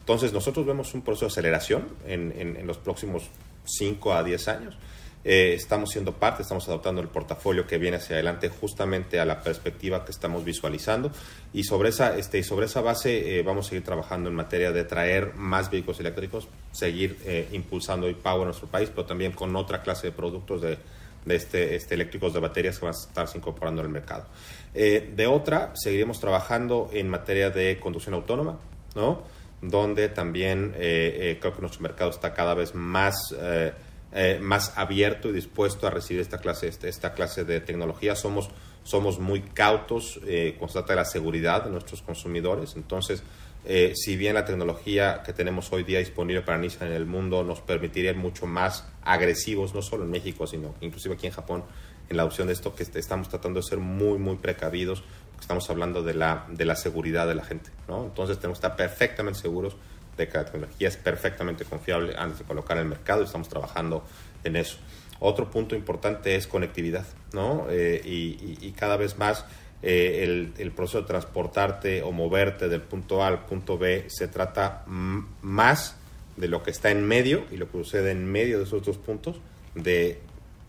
Entonces, 0.00 0.32
nosotros 0.32 0.64
vemos 0.64 0.94
un 0.94 1.02
proceso 1.02 1.26
de 1.26 1.32
aceleración 1.32 1.88
en, 2.06 2.66
los 2.66 2.78
próximos 2.78 3.24
5 3.64 4.14
a 4.14 4.22
10 4.22 4.48
años. 4.48 4.78
Eh, 5.24 5.54
estamos 5.54 5.90
siendo 5.90 6.12
parte, 6.12 6.42
estamos 6.42 6.68
adoptando 6.68 7.00
el 7.00 7.08
portafolio 7.08 7.66
que 7.66 7.78
viene 7.78 7.96
hacia 7.96 8.14
adelante 8.14 8.48
justamente 8.48 9.18
a 9.18 9.24
la 9.24 9.42
perspectiva 9.42 10.04
que 10.04 10.12
estamos 10.12 10.44
visualizando 10.44 11.10
y 11.52 11.64
sobre 11.64 11.88
esa, 11.88 12.16
este, 12.16 12.44
base 12.80 13.40
eh, 13.40 13.42
vamos 13.42 13.66
a 13.66 13.70
seguir 13.70 13.84
trabajando 13.84 14.28
en 14.28 14.36
materia 14.36 14.70
de 14.70 14.84
traer 14.84 15.34
más 15.34 15.68
vehículos 15.68 15.98
eléctricos, 15.98 16.46
seguir 16.70 17.18
eh, 17.24 17.48
impulsando 17.50 18.06
el 18.06 18.14
power 18.14 18.42
en 18.42 18.46
nuestro 18.46 18.68
país, 18.68 18.88
pero 18.94 19.04
también 19.04 19.32
con 19.32 19.56
otra 19.56 19.82
clase 19.82 20.06
de 20.06 20.12
productos 20.12 20.62
de, 20.62 20.78
de 21.26 21.34
este, 21.36 21.74
este, 21.74 21.94
eléctricos 21.94 22.32
de 22.32 22.40
baterías 22.40 22.78
que 22.78 22.86
van 22.86 22.94
a 22.94 22.98
estar 22.98 23.28
incorporando 23.34 23.82
al 23.82 23.88
mercado. 23.88 24.24
Eh, 24.74 25.12
de 25.14 25.26
otra, 25.26 25.72
seguiremos 25.74 26.20
trabajando 26.20 26.88
en 26.92 27.08
materia 27.08 27.50
de 27.50 27.78
conducción 27.78 28.14
autónoma, 28.14 28.58
¿no? 28.94 29.22
donde 29.60 30.08
también 30.08 30.72
eh, 30.76 31.18
eh, 31.20 31.38
creo 31.40 31.54
que 31.54 31.60
nuestro 31.60 31.82
mercado 31.82 32.10
está 32.10 32.32
cada 32.32 32.54
vez 32.54 32.74
más, 32.74 33.34
más 34.40 34.72
abierto 34.78 35.28
y 35.28 35.32
dispuesto 35.32 35.86
a 35.86 35.90
recibir 35.90 36.22
esta 36.22 36.38
clase, 36.38 36.68
este, 36.68 36.88
esta 36.88 37.12
clase 37.12 37.44
de 37.44 37.60
tecnología. 37.60 38.14
Somos, 38.14 38.48
somos 38.84 39.18
muy 39.18 39.42
cautos 39.42 40.20
con 40.58 40.86
de 40.86 40.94
la 40.94 41.04
seguridad 41.04 41.64
de 41.64 41.70
nuestros 41.70 42.02
consumidores. 42.02 42.76
Entonces, 42.76 43.22
eh, 43.66 43.92
si 43.96 44.16
bien 44.16 44.34
la 44.34 44.44
tecnología 44.44 45.22
que 45.24 45.32
tenemos 45.32 45.72
hoy 45.72 45.82
día 45.82 45.98
disponible 45.98 46.42
para 46.42 46.58
Nissan 46.58 46.88
en 46.88 46.94
el 46.94 47.06
mundo 47.06 47.42
nos 47.44 47.60
permitiría 47.60 48.10
ir 48.10 48.16
mucho 48.16 48.46
más 48.46 48.86
agresivos, 49.02 49.74
no 49.74 49.82
solo 49.82 50.04
en 50.04 50.10
México, 50.10 50.46
sino 50.46 50.74
inclusive 50.80 51.14
aquí 51.14 51.26
en 51.26 51.32
Japón, 51.32 51.64
en 52.08 52.16
la 52.16 52.22
adopción 52.22 52.46
de 52.46 52.52
esto, 52.52 52.74
que 52.74 52.84
estamos 52.84 53.28
tratando 53.28 53.60
de 53.60 53.66
ser 53.66 53.78
muy, 53.78 54.18
muy 54.18 54.36
precavidos, 54.36 55.02
porque 55.30 55.42
estamos 55.42 55.68
hablando 55.68 56.02
de 56.02 56.14
la, 56.14 56.46
de 56.48 56.64
la 56.64 56.76
seguridad 56.76 57.26
de 57.26 57.34
la 57.34 57.44
gente. 57.44 57.70
¿no? 57.88 58.04
Entonces, 58.04 58.38
tenemos 58.38 58.60
que 58.60 58.66
estar 58.66 58.76
perfectamente 58.76 59.40
seguros 59.40 59.76
de 60.16 60.28
que 60.28 60.38
la 60.38 60.44
tecnología 60.44 60.88
es 60.88 60.96
perfectamente 60.96 61.64
confiable 61.64 62.14
antes 62.16 62.38
de 62.38 62.44
colocar 62.44 62.76
en 62.76 62.84
el 62.84 62.88
mercado 62.88 63.22
y 63.22 63.24
estamos 63.24 63.48
trabajando 63.48 64.04
en 64.44 64.56
eso. 64.56 64.78
Otro 65.18 65.50
punto 65.50 65.74
importante 65.74 66.36
es 66.36 66.46
conectividad, 66.46 67.06
¿no? 67.32 67.66
Eh, 67.70 68.00
y, 68.04 68.72
cada 68.72 68.96
vez 68.96 69.16
más 69.16 69.46
eh, 69.82 70.24
el, 70.24 70.52
el, 70.58 70.72
proceso 70.72 71.02
de 71.02 71.06
transportarte 71.06 72.02
o 72.02 72.12
moverte 72.12 72.68
del 72.68 72.80
punto 72.80 73.22
A 73.22 73.28
al 73.28 73.44
punto 73.46 73.76
B 73.76 74.06
se 74.08 74.28
trata 74.28 74.84
más 74.86 75.96
de 76.36 76.48
lo 76.48 76.62
que 76.62 76.70
está 76.70 76.90
en 76.90 77.06
medio 77.06 77.44
y 77.50 77.56
lo 77.56 77.70
que 77.70 77.78
sucede 77.78 78.10
en 78.10 78.24
medio 78.30 78.58
de 78.58 78.64
esos 78.64 78.84
dos 78.84 78.98
puntos, 78.98 79.36
de, 79.74 80.20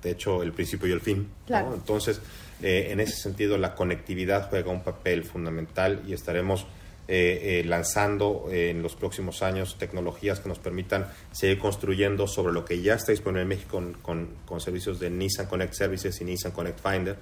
de 0.02 0.12
hecho, 0.12 0.44
el 0.44 0.54
principio 0.54 0.88
y 0.88 0.92
el 0.92 1.02
fin. 1.02 1.30
¿no? 1.50 1.74
Entonces, 1.74 2.22
eh, 2.62 2.88
en 2.90 3.00
ese 3.00 3.16
sentido, 3.16 3.58
la 3.58 3.76
conectividad 3.76 4.50
juega 4.50 4.72
un 4.72 4.84
papel 4.84 5.24
fundamental 5.24 6.02
y 6.08 6.14
estaremos 6.14 6.66
eh, 7.10 7.62
eh, 7.62 7.64
lanzando 7.66 8.50
eh, 8.52 8.72
en 8.72 8.84
los 8.84 8.96
próximos 8.96 9.42
años 9.42 9.78
tecnologías 9.78 10.42
que 10.42 10.50
nos 10.50 10.60
permitan 10.60 11.08
seguir 11.32 11.58
construyendo 11.58 12.28
sobre 12.28 12.52
lo 12.54 12.66
que 12.66 12.82
ya 12.82 12.96
está 12.96 13.14
disponible 13.14 13.44
en 13.44 13.48
México 13.48 13.82
con, 14.02 14.60
servicios 14.60 15.00
de 15.00 15.10
Nissan 15.10 15.46
Connect 15.46 15.74
Services 15.74 16.20
y 16.20 16.26
Nissan 16.26 16.52
Connect 16.52 16.80
Finder, 16.82 17.16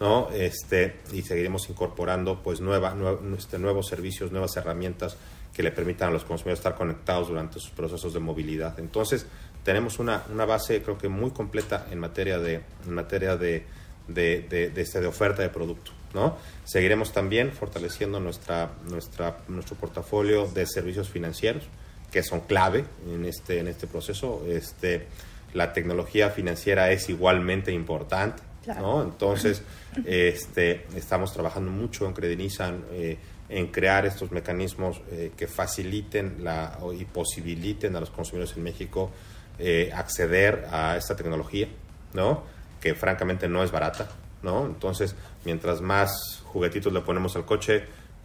¿no? 0.00 0.30
Este, 0.30 1.00
y 1.12 1.20
seguiremos 1.20 1.68
incorporando 1.68 2.42
pues 2.42 2.62
nueva, 2.62 2.96
este, 3.36 3.58
nuevos 3.58 3.88
servicios, 3.88 4.32
nuevas 4.32 4.56
herramientas 4.56 5.18
que 5.52 5.62
le 5.62 5.70
permitan 5.70 6.08
a 6.08 6.12
los 6.12 6.24
consumidores 6.24 6.60
estar 6.60 6.74
conectados 6.74 7.28
durante 7.28 7.60
sus 7.60 7.72
procesos 7.72 8.14
de 8.14 8.20
movilidad. 8.20 8.78
Entonces, 8.78 9.26
tenemos 9.64 9.98
una, 9.98 10.22
una 10.32 10.46
base 10.46 10.80
creo 10.80 10.96
que 10.96 11.08
muy 11.08 11.30
completa 11.32 11.88
en 11.90 11.98
materia 11.98 12.38
de, 12.38 12.62
materia 12.86 13.36
de, 13.36 13.66
de, 14.08 14.72
este, 14.76 15.00
de 15.00 15.06
oferta 15.06 15.42
de 15.42 15.50
producto. 15.50 15.92
¿No? 16.16 16.36
Seguiremos 16.64 17.12
también 17.12 17.52
fortaleciendo 17.52 18.18
nuestra, 18.18 18.70
nuestra, 18.88 19.36
nuestro 19.46 19.76
portafolio 19.76 20.46
de 20.46 20.66
servicios 20.66 21.08
financieros, 21.10 21.62
que 22.10 22.22
son 22.22 22.40
clave 22.40 22.84
en 23.06 23.26
este, 23.26 23.60
en 23.60 23.68
este 23.68 23.86
proceso. 23.86 24.42
Este, 24.48 25.06
la 25.52 25.72
tecnología 25.72 26.30
financiera 26.30 26.90
es 26.90 27.08
igualmente 27.10 27.70
importante, 27.70 28.42
¿no? 28.80 29.02
Entonces, 29.02 29.62
este, 30.04 30.86
estamos 30.96 31.32
trabajando 31.32 31.70
mucho 31.70 32.06
en 32.06 32.14
Credinizan 32.14 32.82
eh, 32.92 33.18
en 33.48 33.68
crear 33.68 34.06
estos 34.06 34.32
mecanismos 34.32 35.00
eh, 35.12 35.32
que 35.36 35.46
faciliten 35.46 36.38
la, 36.42 36.78
y 36.98 37.04
posibiliten 37.04 37.94
a 37.94 38.00
los 38.00 38.10
consumidores 38.10 38.56
en 38.56 38.62
México 38.64 39.10
eh, 39.58 39.92
acceder 39.94 40.66
a 40.70 40.96
esta 40.96 41.14
tecnología, 41.14 41.68
¿no? 42.14 42.42
Que 42.80 42.94
francamente 42.94 43.48
no 43.48 43.62
es 43.62 43.70
barata, 43.70 44.08
¿no? 44.42 44.66
Entonces, 44.66 45.14
mientras 45.44 45.80
más 45.80 46.42
juguetitos 46.44 46.92
le 46.92 47.00
ponemos 47.00 47.36
al 47.36 47.44
coche, 47.44 47.84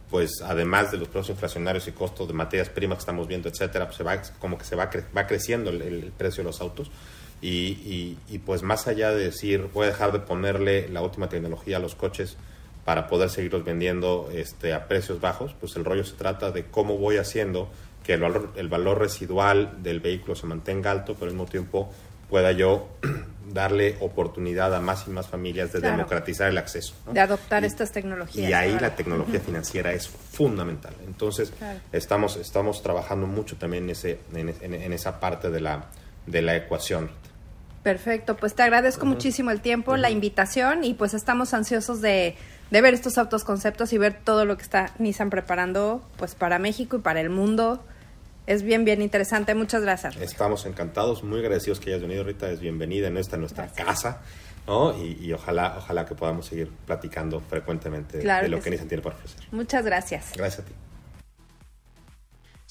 pues 0.09 0.41
además 0.43 0.91
de 0.91 0.97
los 0.97 1.07
precios 1.07 1.29
inflacionarios 1.29 1.87
y 1.87 1.93
costos 1.93 2.27
de 2.27 2.33
materias 2.33 2.69
primas 2.69 2.97
que 2.97 3.01
estamos 3.01 3.27
viendo, 3.27 3.47
etcétera, 3.47 3.85
pues 3.85 3.97
se 3.97 4.03
va, 4.03 4.21
como 4.39 4.57
que 4.57 4.65
se 4.65 4.75
va, 4.75 4.89
va 5.15 5.25
creciendo 5.25 5.69
el, 5.69 6.11
precio 6.17 6.43
de 6.43 6.49
los 6.49 6.59
autos. 6.59 6.91
Y, 7.41 8.17
y, 8.29 8.37
pues 8.39 8.61
más 8.61 8.87
allá 8.87 9.11
de 9.11 9.23
decir, 9.23 9.69
voy 9.73 9.85
a 9.85 9.87
dejar 9.87 10.11
de 10.11 10.19
ponerle 10.19 10.87
la 10.89 11.01
última 11.01 11.27
tecnología 11.27 11.77
a 11.77 11.79
los 11.79 11.95
coches 11.95 12.37
para 12.85 13.07
poder 13.07 13.29
seguirlos 13.29 13.63
vendiendo 13.63 14.29
este, 14.31 14.73
a 14.73 14.87
precios 14.87 15.21
bajos, 15.21 15.55
pues 15.59 15.75
el 15.75 15.85
rollo 15.85 16.03
se 16.03 16.15
trata 16.15 16.51
de 16.51 16.65
cómo 16.65 16.97
voy 16.97 17.17
haciendo 17.17 17.69
que 18.03 18.13
el 18.13 18.21
valor, 18.21 18.51
el 18.55 18.67
valor 18.67 18.99
residual 18.99 19.81
del 19.81 19.99
vehículo 19.99 20.35
se 20.35 20.47
mantenga 20.47 20.91
alto, 20.91 21.13
pero 21.15 21.27
al 21.27 21.37
mismo 21.37 21.49
tiempo 21.49 21.91
pueda 22.29 22.51
yo 22.51 22.89
darle 23.53 23.97
oportunidad 23.99 24.73
a 24.73 24.79
más 24.79 25.07
y 25.07 25.11
más 25.11 25.27
familias 25.27 25.71
de 25.73 25.81
democratizar 25.81 26.49
el 26.49 26.57
acceso. 26.57 26.93
De 27.11 27.19
adoptar 27.19 27.63
estas 27.63 27.91
tecnologías. 27.91 28.49
Y 28.49 28.53
ahí 28.53 28.77
la 28.79 28.95
tecnología 28.95 29.39
financiera 29.39 29.93
es 29.93 30.07
fundamental. 30.07 30.93
Entonces, 31.05 31.53
estamos, 31.91 32.37
estamos 32.37 32.81
trabajando 32.81 33.27
mucho 33.27 33.57
también 33.57 33.85
en, 33.85 33.89
ese, 33.91 34.19
en, 34.33 34.93
esa 34.93 35.19
parte 35.19 35.49
de 35.49 35.59
la, 35.59 35.85
de 36.25 36.41
la 36.41 36.55
ecuación. 36.55 37.09
Perfecto, 37.83 38.37
pues 38.37 38.53
te 38.53 38.61
agradezco 38.61 39.07
muchísimo 39.07 39.49
el 39.49 39.59
tiempo, 39.59 39.97
la 39.97 40.11
invitación 40.11 40.83
y 40.83 40.93
pues 40.93 41.15
estamos 41.15 41.55
ansiosos 41.55 41.99
de, 41.99 42.35
de 42.69 42.81
ver 42.81 42.93
estos 42.93 43.17
autos 43.17 43.43
conceptos 43.43 43.91
y 43.91 43.97
ver 43.97 44.19
todo 44.23 44.45
lo 44.45 44.55
que 44.55 44.61
está 44.61 44.93
Nissan 44.99 45.31
preparando 45.31 46.07
pues 46.17 46.35
para 46.35 46.59
México 46.59 46.97
y 46.97 46.99
para 46.99 47.21
el 47.21 47.31
mundo 47.31 47.83
es 48.51 48.63
bien, 48.63 48.83
bien 48.85 49.01
interesante. 49.01 49.55
Muchas 49.55 49.81
gracias. 49.81 50.17
Estamos 50.17 50.65
encantados, 50.65 51.23
muy 51.23 51.39
agradecidos 51.39 51.79
que 51.79 51.89
hayas 51.89 52.01
venido, 52.01 52.23
Rita. 52.23 52.49
Es 52.49 52.59
bienvenida 52.59 53.07
en 53.07 53.17
esta 53.17 53.37
nuestra 53.37 53.67
casa. 53.67 54.21
¿no? 54.67 54.93
Y, 54.97 55.31
ojalá, 55.33 55.75
ojalá 55.77 56.05
que 56.05 56.15
podamos 56.15 56.45
seguir 56.45 56.69
platicando 56.85 57.39
frecuentemente 57.39 58.19
de 58.19 58.49
lo 58.49 58.61
que, 58.61 58.69
Nissan 58.69 58.87
tiene 58.87 59.01
para 59.01 59.15
ofrecer. 59.15 59.41
Muchas 59.51 59.85
gracias. 59.85 60.33
Gracias 60.35 60.65
a 60.65 60.67
ti. 60.67 60.73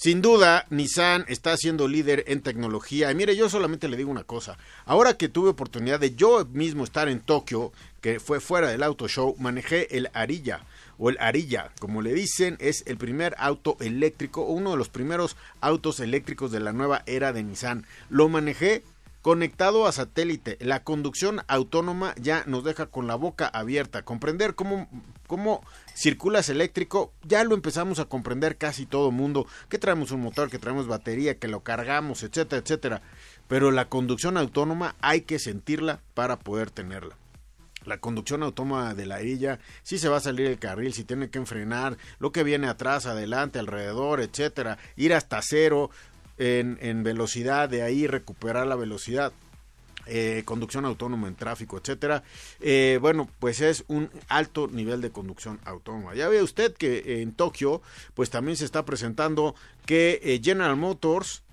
Sin 0.03 0.23
duda, 0.23 0.65
Nissan 0.71 1.27
está 1.29 1.55
siendo 1.59 1.87
líder 1.87 2.25
en 2.27 2.41
tecnología. 2.41 3.11
Y 3.11 3.15
mire, 3.15 3.37
yo 3.37 3.51
solamente 3.51 3.87
le 3.87 3.99
digo 3.99 4.11
una 4.11 4.25
cosa. 4.25 4.57
Ahora 4.87 5.19
que 5.19 5.29
tuve 5.29 5.51
oportunidad 5.51 6.01
de 6.01 6.15
yo 6.15 6.47
mismo 6.47 6.85
estar 6.85 7.11
en 7.11 7.21
Tokio, 7.21 7.71
que 8.01 8.19
fue 8.19 8.41
fuera 8.41 8.71
del 8.71 8.83
auto 8.83 9.09
show, 9.09 9.37
manejé 9.39 9.95
el 9.99 10.09
Arilla 10.15 10.65
o 10.97 11.11
el 11.11 11.19
Arilla, 11.21 11.71
como 11.81 12.01
le 12.01 12.15
dicen, 12.15 12.57
es 12.61 12.83
el 12.87 12.97
primer 12.97 13.35
auto 13.37 13.77
eléctrico 13.81 14.41
o 14.41 14.53
uno 14.53 14.71
de 14.71 14.79
los 14.79 14.89
primeros 14.89 15.37
autos 15.61 16.01
eléctricos 16.01 16.51
de 16.51 16.61
la 16.61 16.73
nueva 16.73 17.03
era 17.05 17.35
de 17.35 17.43
Nissan. 17.43 17.85
Lo 18.09 18.31
manejé 18.31 18.83
conectado 19.21 19.87
a 19.87 19.93
satélite. 19.93 20.57
La 20.61 20.83
conducción 20.83 21.43
autónoma 21.47 22.15
ya 22.17 22.45
nos 22.47 22.65
deja 22.65 22.87
con 22.87 23.07
la 23.07 23.17
boca 23.17 23.49
abierta. 23.49 24.03
Comprender 24.03 24.55
cómo, 24.55 24.89
cómo 25.27 25.63
circulas 26.01 26.49
eléctrico, 26.49 27.13
ya 27.23 27.45
lo 27.45 27.55
empezamos 27.55 27.99
a 27.99 28.07
comprender 28.07 28.57
casi 28.57 28.87
todo 28.87 29.11
mundo. 29.11 29.47
Que 29.69 29.79
traemos 29.79 30.11
un 30.11 30.23
motor, 30.23 30.51
que 30.51 30.59
traemos 30.59 30.87
batería, 30.87 31.39
que 31.39 31.49
lo 31.49 31.61
cargamos, 31.61 32.23
etcétera, 32.23 32.63
etcétera. 32.63 33.03
Pero 33.49 33.71
la 33.71 33.89
conducción 33.89 34.37
autónoma 34.37 34.97
hay 35.01 35.23
que 35.23 35.39
sentirla 35.39 36.01
para 36.15 36.39
poder 36.39 36.71
tenerla 36.71 37.17
la 37.87 37.99
conducción 37.99 38.43
autónoma 38.43 38.95
de 38.95 39.07
la 39.07 39.23
ella, 39.23 39.59
si 39.83 39.99
se 39.99 40.11
va 40.11 40.19
a 40.19 40.21
salir 40.21 40.47
el 40.47 40.59
carril, 40.59 40.93
si 40.93 41.03
tiene 41.03 41.31
que 41.31 41.39
enfrenar, 41.39 41.97
lo 42.19 42.31
que 42.31 42.45
viene 42.45 42.69
atrás, 42.69 43.07
adelante, 43.07 43.59
alrededor, 43.59 44.21
etcétera, 44.21 44.77
ir 44.97 45.15
hasta 45.15 45.41
cero 45.43 45.91
en, 46.37 46.79
en 46.83 47.03
velocidad, 47.03 47.71
de 47.71 47.83
ahí 47.83 48.07
recuperar 48.07 48.67
la 48.67 48.77
velocidad. 48.77 49.33
Eh, 50.13 50.43
conducción 50.45 50.85
autónoma 50.85 51.29
en 51.29 51.37
tráfico, 51.37 51.79
etcétera. 51.79 52.25
Eh, 52.61 52.99
bueno, 53.01 53.31
pues 53.39 53.61
es 53.61 53.85
un 53.87 54.11
alto 54.27 54.67
nivel 54.67 55.01
de 55.01 55.11
conducción 55.11 55.61
autónoma. 55.65 56.17
Ya 56.17 56.29
ve 56.29 56.43
usted 56.43 56.75
que 56.75 57.23
en 57.23 57.31
Tokio, 57.31 57.81
pues 58.15 58.29
también 58.29 58.57
se 58.57 58.65
está 58.65 58.85
presentando 58.85 59.55
que 59.87 60.21
eh, 60.25 60.41
General 60.43 60.75
Motors, 60.75 61.45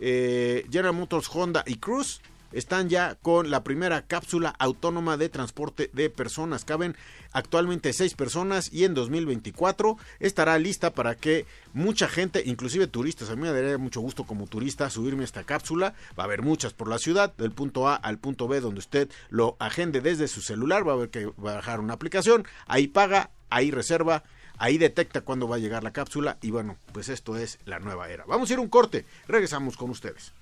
General 0.00 0.94
Motors, 0.94 1.28
Honda 1.34 1.64
y 1.66 1.74
Cruise 1.76 2.22
están 2.52 2.88
ya 2.88 3.16
con 3.16 3.50
la 3.50 3.64
primera 3.64 4.06
cápsula 4.06 4.54
autónoma 4.58 5.16
de 5.16 5.28
transporte 5.28 5.90
de 5.92 6.10
personas. 6.10 6.64
Caben 6.64 6.96
actualmente 7.32 7.92
seis 7.92 8.14
personas 8.14 8.72
y 8.72 8.84
en 8.84 8.94
2024 8.94 9.96
estará 10.20 10.58
lista 10.58 10.92
para 10.92 11.14
que 11.14 11.46
mucha 11.72 12.08
gente, 12.08 12.42
inclusive 12.44 12.86
turistas, 12.86 13.30
a 13.30 13.36
mí 13.36 13.42
me 13.42 13.52
daría 13.52 13.78
mucho 13.78 14.00
gusto 14.00 14.24
como 14.24 14.46
turista 14.46 14.90
subirme 14.90 15.24
esta 15.24 15.44
cápsula. 15.44 15.94
Va 16.18 16.24
a 16.24 16.26
haber 16.26 16.42
muchas 16.42 16.72
por 16.72 16.88
la 16.88 16.98
ciudad, 16.98 17.34
del 17.36 17.52
punto 17.52 17.88
A 17.88 17.96
al 17.96 18.18
punto 18.18 18.48
B, 18.48 18.60
donde 18.60 18.80
usted 18.80 19.10
lo 19.28 19.56
agende 19.58 20.00
desde 20.00 20.28
su 20.28 20.40
celular. 20.40 20.86
Va 20.86 20.92
a 20.92 20.96
haber 20.96 21.10
que 21.10 21.30
bajar 21.36 21.80
una 21.80 21.94
aplicación, 21.94 22.46
ahí 22.66 22.88
paga, 22.88 23.30
ahí 23.50 23.70
reserva 23.70 24.24
Ahí 24.58 24.78
detecta 24.78 25.20
cuándo 25.20 25.48
va 25.48 25.56
a 25.56 25.58
llegar 25.58 25.84
la 25.84 25.92
cápsula 25.92 26.38
y 26.42 26.50
bueno, 26.50 26.76
pues 26.92 27.08
esto 27.08 27.36
es 27.36 27.58
la 27.64 27.78
nueva 27.78 28.08
era. 28.08 28.24
Vamos 28.26 28.50
a 28.50 28.52
ir 28.54 28.60
un 28.60 28.68
corte, 28.68 29.04
regresamos 29.26 29.76
con 29.76 29.90
ustedes. 29.90 30.32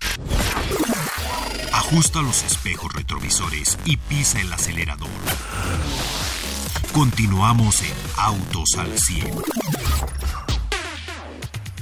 Ajusta 1.73 2.23
los 2.23 2.43
espejos 2.45 2.93
retrovisores 2.95 3.79
y 3.85 3.97
pisa 3.97 4.41
el 4.41 4.53
acelerador. 4.53 5.09
Continuamos 6.93 7.83
en 7.83 7.95
Autos 8.17 8.77
al 8.79 8.99
100. 8.99 10.46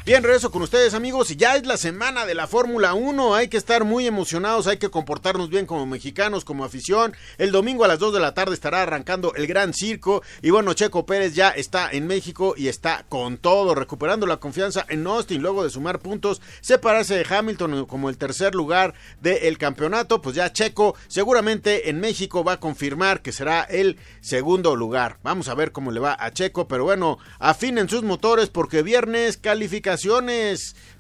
Bien, 0.06 0.22
regreso 0.22 0.50
con 0.50 0.60
ustedes 0.60 0.92
amigos 0.92 1.30
y 1.30 1.36
ya 1.36 1.56
es 1.56 1.64
la 1.64 1.78
semana 1.78 2.26
de 2.26 2.34
la 2.34 2.46
Fórmula 2.46 2.92
1, 2.92 3.34
hay 3.34 3.48
que 3.48 3.56
estar 3.56 3.84
muy 3.84 4.06
emocionados, 4.06 4.66
hay 4.66 4.76
que 4.76 4.90
comportarnos 4.90 5.48
bien 5.48 5.64
como 5.64 5.86
mexicanos, 5.86 6.44
como 6.44 6.62
afición. 6.62 7.14
El 7.38 7.52
domingo 7.52 7.86
a 7.86 7.88
las 7.88 8.00
2 8.00 8.12
de 8.12 8.20
la 8.20 8.34
tarde 8.34 8.52
estará 8.52 8.82
arrancando 8.82 9.34
el 9.34 9.46
Gran 9.46 9.72
Circo 9.72 10.22
y 10.42 10.50
bueno, 10.50 10.74
Checo 10.74 11.06
Pérez 11.06 11.34
ya 11.34 11.48
está 11.48 11.88
en 11.90 12.06
México 12.06 12.52
y 12.54 12.68
está 12.68 13.06
con 13.08 13.38
todo, 13.38 13.74
recuperando 13.74 14.26
la 14.26 14.36
confianza 14.36 14.84
en 14.90 15.06
Austin 15.06 15.40
luego 15.40 15.64
de 15.64 15.70
sumar 15.70 16.00
puntos, 16.00 16.42
separarse 16.60 17.16
de 17.16 17.26
Hamilton 17.26 17.86
como 17.86 18.10
el 18.10 18.18
tercer 18.18 18.54
lugar 18.54 18.92
del 19.22 19.56
campeonato, 19.56 20.20
pues 20.20 20.36
ya 20.36 20.52
Checo 20.52 20.96
seguramente 21.08 21.88
en 21.88 22.00
México 22.00 22.44
va 22.44 22.52
a 22.52 22.60
confirmar 22.60 23.22
que 23.22 23.32
será 23.32 23.62
el 23.62 23.96
segundo 24.20 24.76
lugar. 24.76 25.16
Vamos 25.22 25.48
a 25.48 25.54
ver 25.54 25.72
cómo 25.72 25.90
le 25.90 26.00
va 26.00 26.14
a 26.20 26.30
Checo, 26.30 26.68
pero 26.68 26.84
bueno, 26.84 27.16
afinen 27.38 27.88
sus 27.88 28.02
motores 28.02 28.50
porque 28.50 28.82
viernes 28.82 29.38
califica 29.38 29.93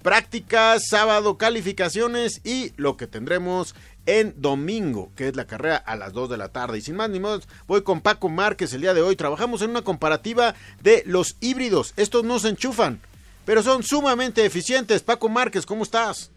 prácticas, 0.02 0.82
sábado 0.88 1.38
calificaciones 1.38 2.40
y 2.44 2.72
lo 2.76 2.96
que 2.96 3.06
tendremos 3.06 3.74
en 4.06 4.34
domingo, 4.36 5.10
que 5.16 5.28
es 5.28 5.36
la 5.36 5.46
carrera 5.46 5.76
a 5.76 5.96
las 5.96 6.12
2 6.12 6.30
de 6.30 6.36
la 6.36 6.48
tarde. 6.48 6.78
Y 6.78 6.82
sin 6.82 6.96
más 6.96 7.10
ni 7.10 7.20
más, 7.20 7.48
voy 7.66 7.82
con 7.82 8.00
Paco 8.00 8.28
Márquez 8.28 8.72
el 8.74 8.82
día 8.82 8.94
de 8.94 9.02
hoy. 9.02 9.16
Trabajamos 9.16 9.62
en 9.62 9.70
una 9.70 9.82
comparativa 9.82 10.54
de 10.82 11.02
los 11.06 11.36
híbridos. 11.40 11.94
Estos 11.96 12.24
no 12.24 12.38
se 12.38 12.50
enchufan, 12.50 13.00
pero 13.44 13.62
son 13.62 13.82
sumamente 13.82 14.44
eficientes. 14.44 15.02
Paco 15.02 15.28
Márquez, 15.28 15.64
¿cómo 15.66 15.82
estás? 15.82 16.30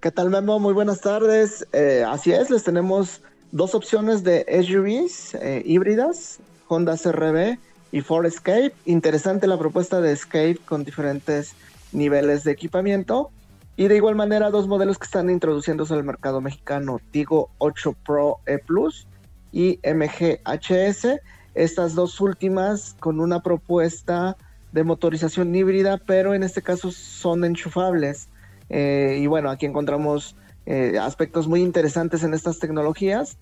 ¿Qué 0.00 0.10
tal, 0.10 0.30
Memo? 0.30 0.58
Muy 0.58 0.74
buenas 0.74 1.00
tardes. 1.00 1.66
Eh, 1.72 2.04
así 2.06 2.32
es, 2.32 2.50
les 2.50 2.64
tenemos 2.64 3.20
dos 3.52 3.74
opciones 3.74 4.24
de 4.24 4.44
SUVs 4.62 5.34
eh, 5.34 5.62
híbridas, 5.64 6.38
Honda 6.68 6.96
CRV 6.96 7.58
y 7.94 8.00
Ford 8.00 8.26
Escape. 8.26 8.72
Interesante 8.86 9.46
la 9.46 9.56
propuesta 9.56 10.00
de 10.00 10.10
Escape 10.10 10.58
con 10.64 10.82
diferentes 10.82 11.54
niveles 11.92 12.42
de 12.42 12.50
equipamiento. 12.50 13.30
Y 13.76 13.86
de 13.86 13.94
igual 13.94 14.16
manera, 14.16 14.50
dos 14.50 14.66
modelos 14.66 14.98
que 14.98 15.04
están 15.04 15.30
introduciéndose 15.30 15.94
al 15.94 16.02
mercado 16.02 16.40
mexicano, 16.40 17.00
Tigo 17.12 17.50
8 17.58 17.94
Pro 18.04 18.38
E 18.46 18.58
Plus 18.58 19.06
y 19.52 19.78
MG 19.84 20.40
HS. 20.44 21.20
Estas 21.54 21.94
dos 21.94 22.20
últimas 22.20 22.96
con 22.98 23.20
una 23.20 23.44
propuesta 23.44 24.36
de 24.72 24.82
motorización 24.82 25.54
híbrida, 25.54 25.98
pero 25.98 26.34
en 26.34 26.42
este 26.42 26.62
caso 26.62 26.90
son 26.90 27.44
enchufables. 27.44 28.28
Eh, 28.70 29.20
y 29.20 29.28
bueno, 29.28 29.50
aquí 29.50 29.66
encontramos 29.66 30.34
eh, 30.66 30.98
aspectos 31.00 31.46
muy 31.46 31.62
interesantes 31.62 32.24
en 32.24 32.34
estas 32.34 32.58
tecnologías 32.58 33.38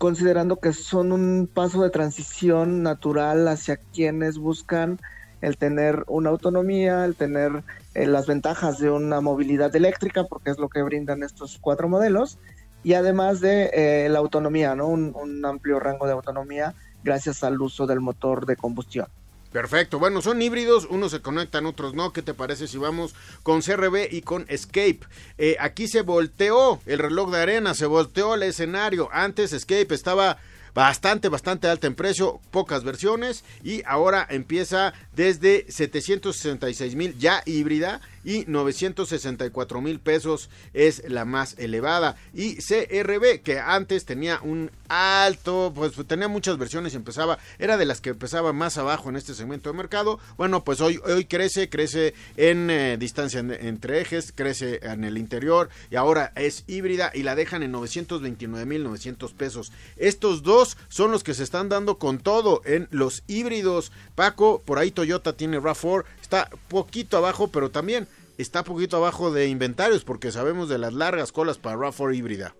considerando 0.00 0.60
que 0.60 0.72
son 0.72 1.12
un 1.12 1.46
paso 1.46 1.82
de 1.82 1.90
transición 1.90 2.82
natural 2.82 3.46
hacia 3.48 3.76
quienes 3.76 4.38
buscan 4.38 4.98
el 5.42 5.58
tener 5.58 6.04
una 6.06 6.30
autonomía, 6.30 7.04
el 7.04 7.16
tener 7.16 7.62
eh, 7.92 8.06
las 8.06 8.26
ventajas 8.26 8.78
de 8.78 8.90
una 8.90 9.20
movilidad 9.20 9.76
eléctrica, 9.76 10.24
porque 10.24 10.52
es 10.52 10.58
lo 10.58 10.70
que 10.70 10.82
brindan 10.82 11.22
estos 11.22 11.58
cuatro 11.60 11.86
modelos, 11.86 12.38
y 12.82 12.94
además 12.94 13.42
de 13.42 13.70
eh, 13.74 14.08
la 14.08 14.20
autonomía, 14.20 14.74
¿no? 14.74 14.88
un 14.88 15.44
amplio 15.44 15.78
rango 15.78 16.06
de 16.06 16.12
autonomía 16.12 16.74
gracias 17.04 17.44
al 17.44 17.60
uso 17.60 17.86
del 17.86 18.00
motor 18.00 18.46
de 18.46 18.56
combustión. 18.56 19.08
Perfecto, 19.52 19.98
bueno, 19.98 20.22
son 20.22 20.40
híbridos, 20.40 20.86
unos 20.88 21.10
se 21.10 21.20
conectan, 21.20 21.66
otros 21.66 21.94
no. 21.94 22.12
¿Qué 22.12 22.22
te 22.22 22.34
parece 22.34 22.68
si 22.68 22.78
vamos 22.78 23.14
con 23.42 23.62
CRB 23.62 24.08
y 24.10 24.22
con 24.22 24.46
Escape? 24.48 25.00
Eh, 25.38 25.56
aquí 25.58 25.88
se 25.88 26.02
volteó 26.02 26.80
el 26.86 27.00
reloj 27.00 27.32
de 27.32 27.40
arena, 27.40 27.74
se 27.74 27.86
volteó 27.86 28.34
el 28.34 28.44
escenario. 28.44 29.08
Antes 29.12 29.52
Escape 29.52 29.92
estaba 29.92 30.38
bastante, 30.72 31.28
bastante 31.28 31.68
alta 31.68 31.86
en 31.86 31.94
precio, 31.94 32.40
pocas 32.50 32.84
versiones 32.84 33.44
y 33.62 33.82
ahora 33.86 34.26
empieza 34.30 34.92
desde 35.14 35.66
766 35.68 36.94
mil 36.94 37.18
ya 37.18 37.42
híbrida 37.44 38.00
y 38.24 38.44
964 38.46 39.80
mil 39.80 40.00
pesos 40.00 40.50
es 40.72 41.02
la 41.08 41.24
más 41.24 41.56
elevada. 41.58 42.16
Y 42.34 42.56
CRB, 42.56 43.42
que 43.42 43.58
antes 43.58 44.04
tenía 44.04 44.40
un 44.42 44.70
alto, 44.88 45.72
pues 45.74 45.92
tenía 46.06 46.28
muchas 46.28 46.58
versiones 46.58 46.92
y 46.92 46.96
empezaba, 46.96 47.38
era 47.58 47.76
de 47.76 47.86
las 47.86 48.00
que 48.00 48.10
empezaba 48.10 48.52
más 48.52 48.78
abajo 48.78 49.08
en 49.08 49.16
este 49.16 49.34
segmento 49.34 49.70
de 49.70 49.76
mercado. 49.76 50.18
Bueno, 50.36 50.64
pues 50.64 50.80
hoy, 50.80 51.00
hoy 51.04 51.24
crece, 51.24 51.68
crece 51.68 52.14
en 52.36 52.70
eh, 52.70 52.96
distancia 52.98 53.40
entre 53.40 54.00
ejes, 54.00 54.32
crece 54.34 54.80
en 54.82 55.04
el 55.04 55.18
interior 55.18 55.68
y 55.90 55.96
ahora 55.96 56.32
es 56.36 56.64
híbrida 56.66 57.10
y 57.14 57.22
la 57.22 57.34
dejan 57.34 57.62
en 57.62 57.72
929 57.72 58.66
mil 58.66 58.84
900 58.84 59.32
pesos. 59.32 59.72
Estos 59.96 60.42
dos 60.42 60.76
son 60.88 61.10
los 61.10 61.22
que 61.22 61.34
se 61.34 61.42
están 61.42 61.68
dando 61.68 61.98
con 61.98 62.18
todo 62.18 62.62
en 62.64 62.88
los 62.90 63.22
híbridos. 63.26 63.92
Paco, 64.14 64.62
por 64.64 64.78
ahí 64.78 64.90
Toyota 64.90 65.34
tiene 65.34 65.60
RAV4, 65.60 66.04
está 66.30 66.48
poquito 66.68 67.16
abajo, 67.16 67.48
pero 67.48 67.72
también 67.72 68.06
está 68.38 68.62
poquito 68.62 68.96
abajo 68.96 69.32
de 69.32 69.48
inventarios 69.48 70.04
porque 70.04 70.30
sabemos 70.30 70.68
de 70.68 70.78
las 70.78 70.92
largas 70.92 71.32
colas 71.32 71.58
para 71.58 71.76
RAV4 71.76 72.14
híbrida. 72.14 72.54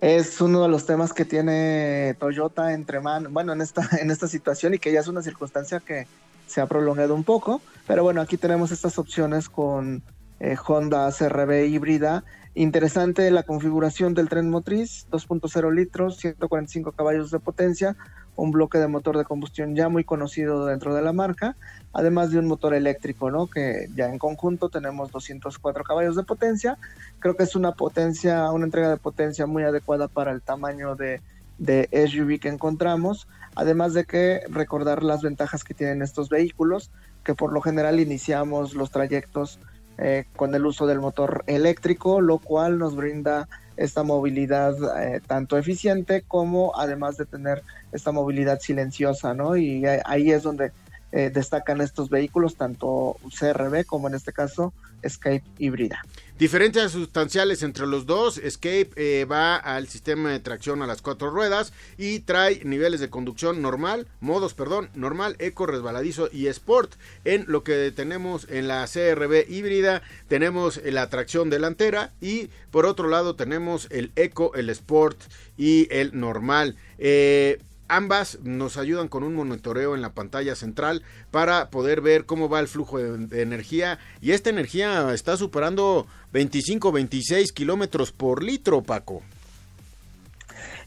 Es 0.00 0.40
uno 0.40 0.62
de 0.62 0.68
los 0.68 0.86
temas 0.86 1.12
que 1.12 1.26
tiene 1.26 2.16
Toyota 2.18 2.72
entre 2.72 3.00
manos, 3.00 3.30
bueno, 3.32 3.52
en 3.52 3.60
esta, 3.60 3.86
en 4.00 4.10
esta 4.10 4.28
situación 4.28 4.72
y 4.72 4.78
que 4.78 4.92
ya 4.92 5.00
es 5.00 5.08
una 5.08 5.20
circunstancia 5.20 5.80
que 5.80 6.06
se 6.46 6.62
ha 6.62 6.66
prolongado 6.66 7.14
un 7.14 7.24
poco, 7.24 7.60
pero 7.86 8.02
bueno, 8.02 8.22
aquí 8.22 8.38
tenemos 8.38 8.70
estas 8.70 8.98
opciones 8.98 9.50
con 9.50 10.02
eh, 10.40 10.56
Honda 10.66 11.12
CRB 11.12 11.66
híbrida. 11.66 12.24
Interesante 12.54 13.30
la 13.30 13.42
configuración 13.42 14.14
del 14.14 14.30
tren 14.30 14.48
motriz, 14.48 15.06
2.0 15.10 15.74
litros, 15.74 16.16
145 16.16 16.92
caballos 16.92 17.30
de 17.30 17.40
potencia, 17.40 17.94
un 18.36 18.50
bloque 18.50 18.78
de 18.78 18.86
motor 18.86 19.16
de 19.16 19.24
combustión 19.24 19.74
ya 19.74 19.88
muy 19.88 20.04
conocido 20.04 20.66
dentro 20.66 20.94
de 20.94 21.02
la 21.02 21.12
marca, 21.12 21.56
además 21.92 22.30
de 22.30 22.38
un 22.38 22.46
motor 22.46 22.74
eléctrico, 22.74 23.30
¿no? 23.30 23.46
Que 23.46 23.88
ya 23.94 24.06
en 24.06 24.18
conjunto 24.18 24.68
tenemos 24.68 25.10
204 25.10 25.82
caballos 25.82 26.16
de 26.16 26.22
potencia. 26.22 26.78
Creo 27.18 27.36
que 27.36 27.42
es 27.42 27.56
una 27.56 27.72
potencia, 27.72 28.50
una 28.50 28.66
entrega 28.66 28.90
de 28.90 28.98
potencia 28.98 29.46
muy 29.46 29.62
adecuada 29.62 30.08
para 30.08 30.32
el 30.32 30.42
tamaño 30.42 30.94
de, 30.94 31.20
SUV 31.58 32.38
que 32.38 32.48
encontramos. 32.48 33.26
Además 33.54 33.94
de 33.94 34.04
que 34.04 34.42
recordar 34.50 35.02
las 35.02 35.22
ventajas 35.22 35.64
que 35.64 35.72
tienen 35.72 36.02
estos 36.02 36.28
vehículos, 36.28 36.90
que 37.24 37.34
por 37.34 37.52
lo 37.52 37.62
general 37.62 37.98
iniciamos 37.98 38.74
los 38.74 38.90
trayectos 38.90 39.58
eh, 39.96 40.26
con 40.36 40.54
el 40.54 40.66
uso 40.66 40.86
del 40.86 41.00
motor 41.00 41.42
eléctrico, 41.46 42.20
lo 42.20 42.36
cual 42.38 42.78
nos 42.78 42.94
brinda 42.94 43.48
esta 43.76 44.02
movilidad 44.02 44.74
eh, 45.02 45.20
tanto 45.26 45.58
eficiente 45.58 46.22
como 46.22 46.72
además 46.76 47.16
de 47.16 47.26
tener 47.26 47.62
esta 47.92 48.12
movilidad 48.12 48.60
silenciosa, 48.60 49.34
¿no? 49.34 49.56
Y 49.56 49.84
ahí 50.04 50.30
es 50.30 50.42
donde 50.42 50.72
eh, 51.16 51.30
destacan 51.30 51.80
estos 51.80 52.10
vehículos, 52.10 52.56
tanto 52.56 53.16
CRB 53.38 53.86
como 53.86 54.06
en 54.06 54.14
este 54.14 54.34
caso 54.34 54.74
Escape 55.00 55.42
híbrida. 55.58 56.02
Diferencias 56.38 56.92
sustanciales 56.92 57.62
entre 57.62 57.86
los 57.86 58.04
dos, 58.04 58.36
Escape 58.36 58.90
eh, 58.96 59.24
va 59.24 59.56
al 59.56 59.88
sistema 59.88 60.30
de 60.30 60.40
tracción 60.40 60.82
a 60.82 60.86
las 60.86 61.00
cuatro 61.00 61.30
ruedas 61.30 61.72
y 61.96 62.18
trae 62.18 62.62
niveles 62.66 63.00
de 63.00 63.08
conducción 63.08 63.62
normal, 63.62 64.06
modos, 64.20 64.52
perdón, 64.52 64.90
normal, 64.94 65.36
eco, 65.38 65.64
resbaladizo 65.64 66.28
y 66.30 66.48
sport. 66.48 66.92
En 67.24 67.46
lo 67.48 67.64
que 67.64 67.90
tenemos 67.96 68.46
en 68.50 68.68
la 68.68 68.86
CRB 68.86 69.46
híbrida, 69.48 70.02
tenemos 70.28 70.82
la 70.84 71.08
tracción 71.08 71.48
delantera 71.48 72.12
y 72.20 72.50
por 72.70 72.84
otro 72.84 73.08
lado 73.08 73.36
tenemos 73.36 73.88
el 73.90 74.12
eco, 74.16 74.54
el 74.54 74.68
sport 74.68 75.18
y 75.56 75.88
el 75.90 76.20
normal. 76.20 76.76
Eh, 76.98 77.58
Ambas 77.88 78.40
nos 78.42 78.78
ayudan 78.78 79.06
con 79.06 79.22
un 79.22 79.34
monitoreo 79.34 79.94
en 79.94 80.02
la 80.02 80.12
pantalla 80.12 80.56
central 80.56 81.02
para 81.30 81.70
poder 81.70 82.00
ver 82.00 82.26
cómo 82.26 82.48
va 82.48 82.58
el 82.58 82.66
flujo 82.66 82.98
de, 82.98 83.42
energía 83.42 84.00
y 84.20 84.32
esta 84.32 84.50
energía 84.50 85.12
está 85.14 85.36
superando 85.36 86.06
25-26 86.32 87.52
kilómetros 87.52 88.10
por 88.10 88.42
litro, 88.42 88.82
Paco. 88.82 89.22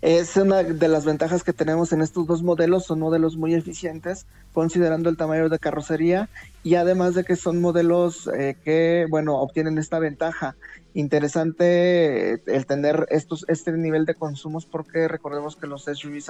Es 0.01 0.35
una 0.37 0.63
de 0.63 0.87
las 0.87 1.05
ventajas 1.05 1.43
que 1.43 1.51
tenemos 1.51 1.91
en 1.91 2.01
estos 2.01 2.25
dos 2.25 2.41
modelos, 2.41 2.85
son 2.85 2.99
modelos 2.99 3.35
muy 3.35 3.53
eficientes 3.53 4.25
considerando 4.53 5.09
el 5.09 5.17
tamaño 5.17 5.49
de 5.49 5.59
carrocería 5.59 6.29
y 6.63 6.75
además 6.75 7.15
de 7.15 7.23
que 7.23 7.35
son 7.35 7.61
modelos 7.61 8.29
eh, 8.33 8.57
que, 8.63 9.05
bueno, 9.09 9.37
obtienen 9.37 9.77
esta 9.77 9.99
ventaja. 9.99 10.55
Interesante 10.93 12.33
eh, 12.33 12.41
el 12.47 12.65
tener 12.65 13.07
estos, 13.09 13.45
este 13.47 13.71
nivel 13.73 14.05
de 14.05 14.15
consumos 14.15 14.65
porque 14.65 15.07
recordemos 15.07 15.55
que 15.55 15.67
los 15.67 15.83
SUVs 15.83 16.29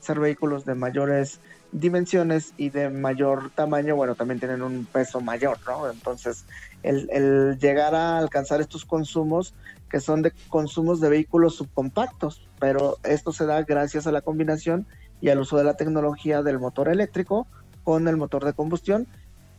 ser 0.00 0.20
vehículos 0.20 0.64
de 0.64 0.74
mayores 0.74 1.40
dimensiones 1.72 2.54
y 2.56 2.70
de 2.70 2.88
mayor 2.88 3.50
tamaño, 3.50 3.96
bueno, 3.96 4.14
también 4.14 4.40
tienen 4.40 4.62
un 4.62 4.86
peso 4.86 5.20
mayor, 5.20 5.58
¿no? 5.66 5.90
Entonces, 5.90 6.44
el, 6.82 7.58
llegar 7.58 7.94
a 7.94 8.18
alcanzar 8.18 8.60
estos 8.60 8.84
consumos 8.84 9.54
que 9.90 10.00
son 10.00 10.22
de 10.22 10.32
consumos 10.48 11.00
de 11.00 11.08
vehículos 11.08 11.56
subcompactos, 11.56 12.46
pero 12.58 12.98
esto 13.04 13.32
se 13.32 13.46
da 13.46 13.62
gracias 13.62 14.06
a 14.06 14.12
la 14.12 14.20
combinación 14.20 14.86
y 15.20 15.30
al 15.30 15.40
uso 15.40 15.56
de 15.56 15.64
la 15.64 15.74
tecnología 15.74 16.42
del 16.42 16.58
motor 16.58 16.88
eléctrico 16.88 17.46
con 17.84 18.06
el 18.06 18.16
motor 18.16 18.44
de 18.44 18.52
combustión 18.52 19.06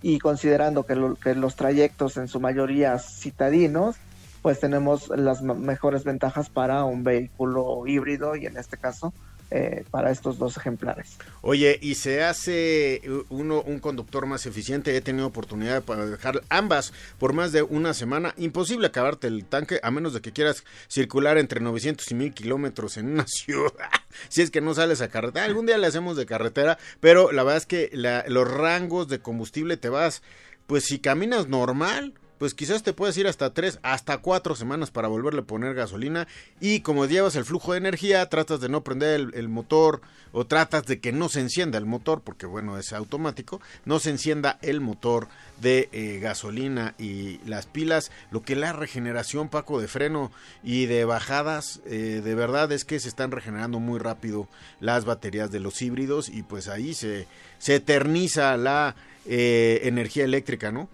y 0.02 0.20
considerando 0.20 0.86
que, 0.86 1.16
que 1.22 1.36
los 1.36 1.56
trayectos 1.56 2.18
en 2.18 2.28
su 2.28 2.40
mayoría 2.40 2.98
citadinos, 3.00 3.98
pues 4.42 4.60
tenemos 4.60 5.10
las 5.10 5.42
mejores 5.42 6.04
ventajas 6.04 6.50
para 6.50 6.86
un 6.86 7.04
vehículo 7.04 7.86
híbrido 7.86 8.36
y 8.36 8.46
en 8.46 8.58
este 8.58 8.78
caso 8.78 9.14
eh, 9.52 9.84
para 9.90 10.12
estos 10.12 10.38
dos 10.38 10.58
ejemplares. 10.58 11.18
Oye, 11.42 11.80
¿y 11.82 11.96
se 11.96 12.24
hace 12.24 13.02
uno 13.30 13.62
un 13.62 13.80
conductor 13.80 14.28
más 14.28 14.46
eficiente? 14.46 14.96
He 14.96 15.02
tenido 15.02 15.26
oportunidad 15.26 15.82
para 15.84 16.06
dejar 16.06 16.44
ambas 16.50 16.94
por 17.18 17.34
más 17.34 17.52
de 17.52 17.64
una 17.64 17.94
semana. 17.94 18.34
Imposible 18.38 18.88
acabarte 18.88 19.28
el 19.28 19.46
tanque 19.46 19.80
a 19.82 19.90
menos 19.92 20.14
de 20.14 20.22
que 20.22 20.32
quieras 20.32 20.64
circular 20.88 21.38
entre 21.38 21.62
900 21.62 22.12
y 22.12 22.16
1000 22.16 22.34
kilómetros 22.34 22.98
en 22.98 23.08
una 23.08 23.26
ciudad. 23.28 23.90
si 24.28 24.42
es 24.42 24.52
que 24.52 24.62
no 24.62 24.74
sales 24.74 25.02
a 25.02 25.10
carretera. 25.10 25.46
Algún 25.46 25.66
día 25.66 25.78
le 25.78 25.88
hacemos 25.88 26.16
de 26.16 26.26
carretera, 26.26 26.78
pero 27.00 27.32
la 27.32 27.44
verdad 27.44 27.58
es 27.58 27.66
que 27.66 27.90
los 28.28 28.52
rangos 28.52 29.08
de 29.08 29.20
combustible 29.20 29.78
te 29.78 29.90
vas, 29.90 30.22
pues 30.68 30.86
si 30.86 31.00
caminas 31.00 31.48
normal, 31.48 32.14
pues 32.40 32.54
quizás 32.54 32.82
te 32.84 32.94
puedes 32.94 33.18
ir 33.18 33.28
hasta 33.28 33.54
tres, 33.54 33.80
hasta 33.84 34.18
cuatro 34.20 34.56
semanas 34.56 34.92
para 34.92 35.10
volverle 35.10 35.42
a 35.42 35.46
poner 35.46 35.76
gasolina 35.76 36.28
y 36.62 36.80
como 36.80 37.06
llevas 37.06 37.36
el 37.36 37.44
flujo 37.44 37.74
de 37.74 37.80
energía, 37.80 38.28
tratas 38.30 38.62
de 38.62 38.70
no 38.70 38.82
prender 38.82 39.30
el, 39.34 39.50
motor 39.50 40.02
o 40.32 40.46
tratas 40.46 40.86
de 40.86 41.02
que 41.02 41.12
no 41.12 41.28
se 41.28 41.42
encienda 41.42 41.78
el 41.78 41.86
motor, 41.86 42.22
porque 42.22 42.46
bueno, 42.46 42.78
es 42.78 42.94
automático, 42.94 43.60
no 43.84 44.00
se 44.00 44.12
encienda 44.12 44.58
el 44.62 44.80
motor 44.80 45.28
de 45.60 45.90
eh, 45.92 46.20
gasolina 46.20 46.96
y 46.98 47.40
las 47.46 47.66
pilas, 47.66 48.10
lo 48.32 48.42
que 48.42 48.56
la 48.56 48.72
regeneración, 48.72 49.50
Paco, 49.50 49.82
de 49.82 49.90
freno 49.90 50.32
y 50.64 50.86
de 50.86 51.04
bajadas, 51.04 51.82
eh, 51.86 52.22
de 52.24 52.36
verdad 52.36 52.72
es 52.72 52.86
que 52.86 53.02
se 53.02 53.10
están 53.10 53.32
regenerando 53.32 53.82
muy 53.82 54.00
rápido 54.00 54.48
las 54.80 55.04
baterías 55.04 55.52
de 55.52 55.60
los 55.60 55.82
híbridos 55.82 56.30
y 56.30 56.44
pues 56.44 56.70
ahí 56.70 56.94
se, 56.94 57.28
se 57.58 57.76
eterniza 57.76 58.56
la 58.56 58.96
eh, 59.26 59.82
energía 59.84 60.24
eléctrica, 60.24 60.72
¿no? 60.72 60.88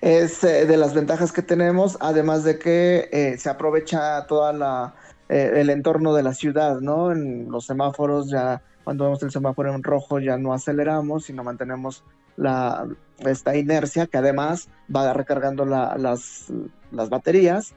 Es 0.00 0.42
eh, 0.44 0.66
de 0.66 0.76
las 0.76 0.94
ventajas 0.94 1.32
que 1.32 1.42
tenemos, 1.42 1.96
además 2.00 2.44
de 2.44 2.58
que 2.58 3.08
eh, 3.12 3.36
se 3.38 3.48
aprovecha 3.48 4.26
toda 4.26 4.52
la 4.52 4.94
eh, 5.28 5.52
el 5.56 5.70
entorno 5.70 6.14
de 6.14 6.22
la 6.22 6.34
ciudad, 6.34 6.80
¿no? 6.80 7.10
En 7.10 7.50
los 7.50 7.64
semáforos 7.64 8.30
ya 8.30 8.62
cuando 8.84 9.04
vemos 9.04 9.22
el 9.22 9.30
semáforo 9.30 9.74
en 9.74 9.82
rojo 9.82 10.20
ya 10.20 10.36
no 10.36 10.52
aceleramos, 10.52 11.24
sino 11.24 11.42
mantenemos 11.42 12.04
la 12.36 12.86
esta 13.20 13.56
inercia 13.56 14.06
que 14.06 14.18
además 14.18 14.68
va 14.94 15.12
recargando 15.14 15.64
las, 15.64 16.52
las 16.90 17.08
baterías 17.08 17.74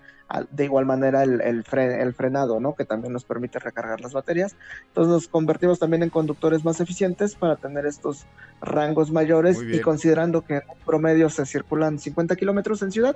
de 0.52 0.66
igual 0.66 0.86
manera 0.86 1.24
el, 1.24 1.42
el, 1.42 2.14
frenado, 2.14 2.60
¿no? 2.60 2.76
Que 2.76 2.86
también 2.86 3.14
nos 3.14 3.24
permite 3.24 3.60
recargar 3.60 4.02
las 4.02 4.14
baterías. 4.14 4.56
Entonces 4.88 5.12
nos 5.12 5.28
convertimos 5.28 5.80
también 5.80 6.04
en 6.04 6.10
conductores 6.10 6.66
más 6.66 6.80
eficientes 6.80 7.36
para 7.36 7.56
tener 7.56 7.86
estos 7.86 8.26
rangos 8.62 9.12
mayores 9.12 9.60
y 9.62 9.80
considerando 9.82 10.44
que 10.44 10.56
en 10.56 10.64
promedio 10.86 11.30
se 11.30 11.46
circulan 11.46 12.00
50 12.00 12.36
kilómetros 12.36 12.82
en 12.82 12.92
ciudad, 12.92 13.16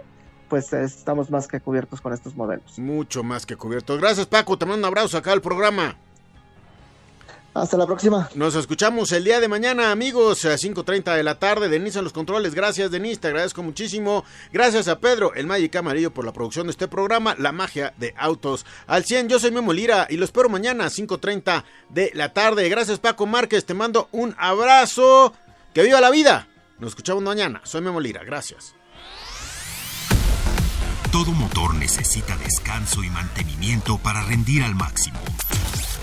pues 0.50 0.71
estamos 0.74 1.30
más 1.30 1.47
que 1.47 1.60
cubiertos 1.60 2.02
con 2.02 2.13
estos 2.13 2.36
modelos. 2.36 2.80
Mucho 2.80 3.24
más 3.24 3.45
que 3.45 3.56
cubiertos. 3.56 4.00
Gracias 4.00 4.28
Paco, 4.28 4.58
te 4.58 4.65
mando 4.65 4.80
un 4.80 4.86
abrazo 4.86 5.17
acá 5.17 5.32
al 5.34 5.41
programa. 5.41 5.97
Hasta 7.54 7.76
la 7.76 7.86
próxima. 7.86 8.30
Nos 8.36 8.56
escuchamos 8.56 9.12
el 9.12 9.26
día 9.26 9.42
de 9.42 9.50
mañana, 9.50 9.92
amigos, 9.92 10.46
a 10.46 10.54
5.30 10.54 11.16
de 11.16 11.24
la 11.24 11.38
tarde. 11.38 11.68
Denise 11.68 12.00
en 12.00 12.06
los 12.06 12.14
controles. 12.14 12.56
Gracias, 12.56 12.92
Denise. 12.92 13.20
Te 13.20 13.28
agradezco 13.28 13.62
muchísimo. 13.62 14.24
Gracias 14.54 14.88
a 14.88 15.00
Pedro, 15.00 15.34
el 15.34 15.48
Magic 15.48 15.76
Amarillo, 15.76 16.14
por 16.14 16.24
la 16.24 16.32
producción 16.32 16.68
de 16.68 16.72
este 16.72 16.88
programa, 16.88 17.36
La 17.38 17.52
Magia 17.52 17.94
de 17.98 18.14
Autos 18.18 18.66
al 18.88 19.04
100. 19.04 19.28
Yo 19.28 19.38
soy 19.38 19.52
Memo 19.52 19.74
Lira 19.74 20.08
y 20.10 20.16
lo 20.16 20.24
espero 20.24 20.48
mañana 20.48 20.86
a 20.86 20.90
5.30 20.90 21.66
de 21.90 22.12
la 22.14 22.32
tarde. 22.32 22.70
Gracias, 22.70 23.00
Paco 23.00 23.26
Márquez. 23.26 23.66
Te 23.66 23.74
mando 23.74 24.08
un 24.14 24.34
abrazo. 24.38 25.34
Que 25.74 25.84
viva 25.84 26.00
la 26.00 26.10
vida. 26.10 26.48
Nos 26.80 26.92
escuchamos 26.92 27.22
mañana. 27.22 27.60
Soy 27.66 27.82
Memo 27.82 28.00
Lira. 28.00 28.24
Gracias. 28.24 28.76
Todo 31.12 31.32
motor 31.34 31.76
necesita 31.76 32.38
descanso 32.38 33.04
y 33.04 33.10
mantenimiento 33.10 33.98
para 33.98 34.24
rendir 34.24 34.64
al 34.64 34.76
máximo. 34.76 35.20